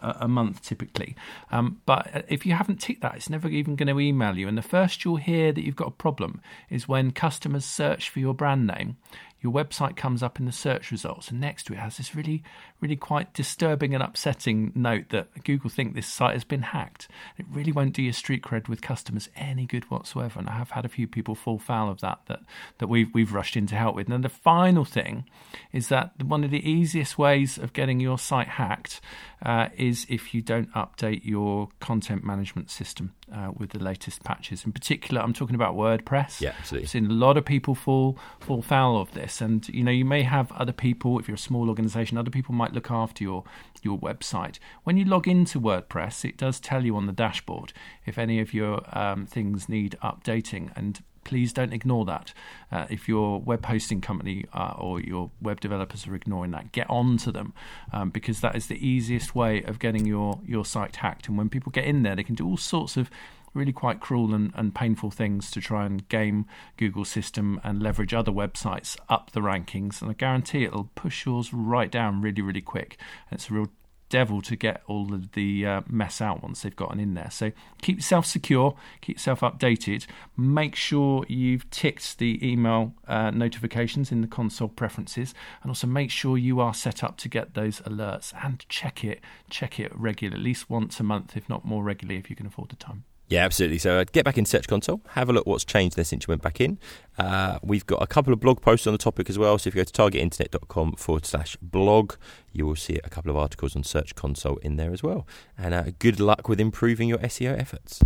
a, 0.02 0.06
a, 0.06 0.18
a 0.22 0.28
month 0.28 0.64
typically. 0.64 1.16
Um, 1.52 1.82
but 1.86 2.26
if 2.30 2.48
you 2.48 2.54
haven't 2.54 2.78
ticked 2.78 3.02
that, 3.02 3.16
it's 3.16 3.30
never 3.30 3.48
even 3.48 3.76
going 3.76 3.88
to 3.88 3.99
email 4.00 4.38
you. 4.38 4.48
And 4.48 4.58
the 4.58 4.62
first 4.62 5.04
you'll 5.04 5.18
hear 5.18 5.52
that 5.52 5.64
you've 5.64 5.76
got 5.76 5.88
a 5.88 5.92
problem 5.92 6.42
is 6.70 6.88
when 6.88 7.12
customers 7.12 7.66
search 7.66 8.10
for 8.10 8.20
your 8.20 8.34
brand 8.34 8.68
name 8.68 8.98
your 9.42 9.54
website 9.54 9.96
comes 9.96 10.22
up 10.22 10.40
in 10.40 10.46
the 10.46 10.52
search 10.52 10.92
results, 10.92 11.30
and 11.30 11.40
next 11.40 11.64
to 11.64 11.74
it 11.74 11.80
has 11.80 11.98
this 11.98 12.14
really, 12.14 12.44
really 12.82 12.98
quite 12.98 13.34
disturbing 13.34 13.94
and 13.94 14.04
upsetting 14.04 14.72
note 14.76 15.10
that 15.10 15.44
Google 15.46 15.70
think 15.70 15.96
this 15.96 16.08
site 16.08 16.34
has 16.34 16.44
been 16.44 16.62
hacked. 16.62 17.08
It 17.38 17.46
really 17.50 17.72
won't 17.72 17.94
do 17.94 18.02
your 18.02 18.14
street 18.14 18.44
cred 18.44 18.68
with 18.68 18.82
customers 18.82 19.30
any 19.38 19.66
good 19.66 19.90
whatsoever, 19.90 20.40
and 20.40 20.50
I 20.50 20.58
have 20.58 20.72
had 20.72 20.84
a 20.84 20.90
few 20.90 21.08
people 21.08 21.36
fall 21.36 21.58
foul 21.58 21.90
of 21.90 22.02
that 22.02 22.20
that 22.28 22.42
that 22.80 22.88
we've 22.88 23.14
we've 23.14 23.34
rushed 23.34 23.56
in 23.56 23.66
to 23.68 23.76
help 23.76 23.96
with. 23.96 24.10
And 24.10 24.24
the 24.24 24.30
final 24.30 24.84
thing 24.84 25.26
is 25.72 25.88
that 25.88 26.22
one 26.22 26.44
of 26.44 26.52
the 26.52 26.70
easiest 26.70 27.18
ways 27.18 27.58
of 27.58 27.72
getting 27.72 28.02
your 28.02 28.20
site 28.20 28.50
hacked 28.50 29.00
uh, 29.46 29.70
is 29.78 30.06
if 30.10 30.34
you 30.34 30.42
don't 30.42 30.72
update 30.74 31.24
your 31.24 31.70
content 31.80 32.26
management 32.26 32.70
system 32.70 33.14
uh, 33.34 33.52
with 33.56 33.72
the 33.72 33.80
latest 33.80 34.24
patches. 34.24 34.66
In 34.66 34.72
particular, 34.72 35.22
I'm 35.22 35.34
talking 35.34 35.56
about 35.56 35.76
WordPress. 35.76 36.42
Yeah, 36.42 36.54
absolutely. 36.60 36.86
I've 36.86 36.90
seen 36.90 37.06
a 37.08 37.14
lot 37.14 37.38
of 37.38 37.46
people 37.46 37.76
fall 37.76 38.18
fall 38.40 38.62
foul 38.62 39.00
of 39.00 39.14
this, 39.14 39.42
and 39.42 39.68
you 39.70 39.84
know 39.84 39.92
you 39.92 40.06
may 40.06 40.24
have 40.24 40.52
other 40.54 40.72
people. 40.72 41.20
If 41.20 41.28
you're 41.28 41.36
a 41.36 41.38
small 41.38 41.70
organisation, 41.70 42.18
other 42.18 42.32
people 42.32 42.56
might 42.56 42.74
look 42.74 42.92
after 42.92 43.24
your 43.24 43.44
your 43.82 43.98
website. 43.98 44.60
When 44.84 44.98
you 44.98 45.06
log 45.06 45.28
into 45.28 45.60
WordPress, 45.60 46.26
it 46.26 46.38
does 46.38 46.60
tell 46.60 46.86
you 46.86 46.96
on 46.96 47.06
the 47.06 47.14
dashboard 47.14 47.74
if 48.06 48.18
any 48.18 48.40
of 48.40 48.54
your 48.54 48.82
um, 48.98 49.26
things 49.26 49.70
need 49.70 49.96
updating, 50.04 50.72
and 50.76 51.02
please 51.30 51.54
don't 51.54 51.74
ignore 51.74 52.06
that. 52.06 52.34
Uh, 52.72 52.88
if 52.90 53.08
your 53.08 53.40
web 53.40 53.64
hosting 53.64 54.02
company 54.02 54.46
uh, 54.52 54.74
or 54.80 55.00
your 55.00 55.30
web 55.40 55.60
developers 55.60 56.08
are 56.08 56.16
ignoring 56.16 56.50
that, 56.50 56.72
get 56.72 56.90
on 56.90 57.18
to 57.18 57.32
them 57.32 57.54
um, 57.94 58.10
because 58.10 58.42
that 58.42 58.56
is 58.56 58.66
the 58.66 58.84
easiest 58.84 59.36
way 59.36 59.62
of 59.62 59.78
getting 59.78 60.08
your, 60.08 60.40
your 60.44 60.66
site 60.66 60.96
hacked. 60.96 61.28
And 61.28 61.38
when 61.38 61.48
people 61.48 61.72
get 61.72 61.86
in 61.86 62.02
there, 62.02 62.16
they 62.16 62.24
can 62.24 62.34
do 62.34 62.48
all 62.48 62.58
sorts 62.58 62.98
of 62.98 63.12
really 63.54 63.72
quite 63.72 64.00
cruel 64.00 64.34
and, 64.34 64.52
and 64.56 64.74
painful 64.74 65.12
things 65.12 65.52
to 65.52 65.62
try 65.62 65.86
and 65.86 66.10
game 66.10 66.48
Google's 66.78 67.10
system 67.10 67.62
and 67.64 67.82
leverage 67.82 68.14
other 68.14 68.32
websites 68.32 68.98
up 69.08 69.32
the 69.32 69.40
rankings. 69.40 70.02
And 70.02 70.10
I 70.10 70.16
guarantee 70.16 70.64
it'll 70.64 70.90
push 70.96 71.28
yours 71.28 71.54
right 71.54 71.92
down 71.92 72.22
really, 72.22 72.42
really 72.42 72.62
quick. 72.62 72.98
And 73.30 73.38
it's 73.38 73.52
a 73.52 73.54
real 73.54 73.70
devil 74.10 74.42
to 74.42 74.56
get 74.56 74.82
all 74.88 75.14
of 75.14 75.32
the 75.34 75.66
uh, 75.66 75.82
mess 75.88 76.20
out 76.20 76.44
once 76.44 76.62
they've 76.62 76.76
gotten 76.76 77.00
in 77.00 77.14
there. 77.14 77.32
So 77.32 77.52
keep 77.82 77.98
yourself 77.98 78.26
secure, 78.26 78.76
keep 79.02 79.18
yourself 79.18 79.42
updated. 79.42 80.06
Make 80.36 80.76
sure 80.76 81.26
you've 81.28 81.70
ticked 81.70 82.18
the 82.18 82.40
email 82.46 82.94
uh, 83.08 83.32
notifications 83.32 84.12
in 84.12 84.22
the 84.22 84.28
console 84.28 84.68
preferences, 84.68 85.34
and 85.62 85.70
also 85.70 85.88
make 85.88 86.12
sure 86.12 86.38
you 86.38 86.60
are 86.60 86.74
set 86.74 87.04
up 87.04 87.18
to 87.18 87.30
get 87.30 87.54
those 87.54 87.80
alerts 87.82 88.34
and 88.44 88.66
check 88.70 89.04
it, 89.04 89.22
check 89.50 89.80
it 89.80 89.92
regularly, 89.96 90.42
at 90.42 90.44
least 90.44 90.70
once 90.70 91.00
a 91.00 91.04
month, 91.04 91.38
if 91.38 91.48
not 91.48 91.66
more 91.66 91.84
regularly, 91.84 92.20
if 92.20 92.30
you 92.30 92.36
can 92.36 92.48
afford 92.48 92.70
the 92.70 92.76
time. 92.76 93.04
Yeah, 93.30 93.46
absolutely. 93.46 93.78
So 93.78 94.00
uh, 94.00 94.06
get 94.12 94.26
back 94.26 94.40
in 94.40 94.46
Search 94.46 94.68
Console, 94.68 95.02
have 95.10 95.30
a 95.30 95.34
look 95.34 95.46
what's 95.46 95.64
changed 95.64 95.96
there 95.96 96.04
since 96.04 96.26
you 96.26 96.32
went 96.32 96.42
back 96.42 96.60
in. 96.60 96.80
Uh, 97.18 97.60
we've 97.62 97.86
got 97.86 98.02
a 98.02 98.08
couple 98.08 98.34
of 98.34 98.40
blog 98.40 98.60
posts 98.60 98.88
on 98.88 98.94
the 98.94 98.98
topic 98.98 99.30
as 99.30 99.38
well. 99.38 99.60
So 99.60 99.68
if 99.68 99.76
you 99.76 99.82
go 99.82 99.84
to 99.84 99.94
targetinternet.com 99.94 100.94
forward 100.94 101.28
slash 101.28 101.56
blog, 101.62 102.16
you 102.52 102.66
will 102.66 102.76
see 102.76 103.00
a 103.04 103.10
couple 103.10 103.30
of 103.30 103.38
articles 103.38 103.76
on 103.76 103.84
Search 103.84 104.16
Console 104.16 104.58
in 104.58 104.78
there 104.78 104.92
as 104.92 105.04
well. 105.04 105.28
And 105.58 105.76
uh, 105.76 105.84
good 106.00 106.20
luck 106.20 106.50
with 106.50 106.60
improving 106.60 107.08
your 107.08 107.20
SEO 107.20 107.58
efforts. 107.58 108.00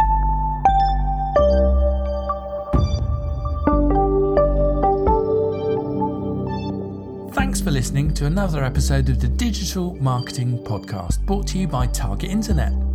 Thanks 7.34 7.62
for 7.62 7.72
listening 7.72 8.14
to 8.16 8.26
another 8.26 8.64
episode 8.64 9.08
of 9.08 9.22
the 9.22 9.30
Digital 9.30 9.96
Marketing 10.02 10.62
Podcast 10.64 11.26
brought 11.26 11.48
to 11.48 11.58
you 11.58 11.68
by 11.68 11.88
Target 11.88 12.30
Internet. 12.30 12.93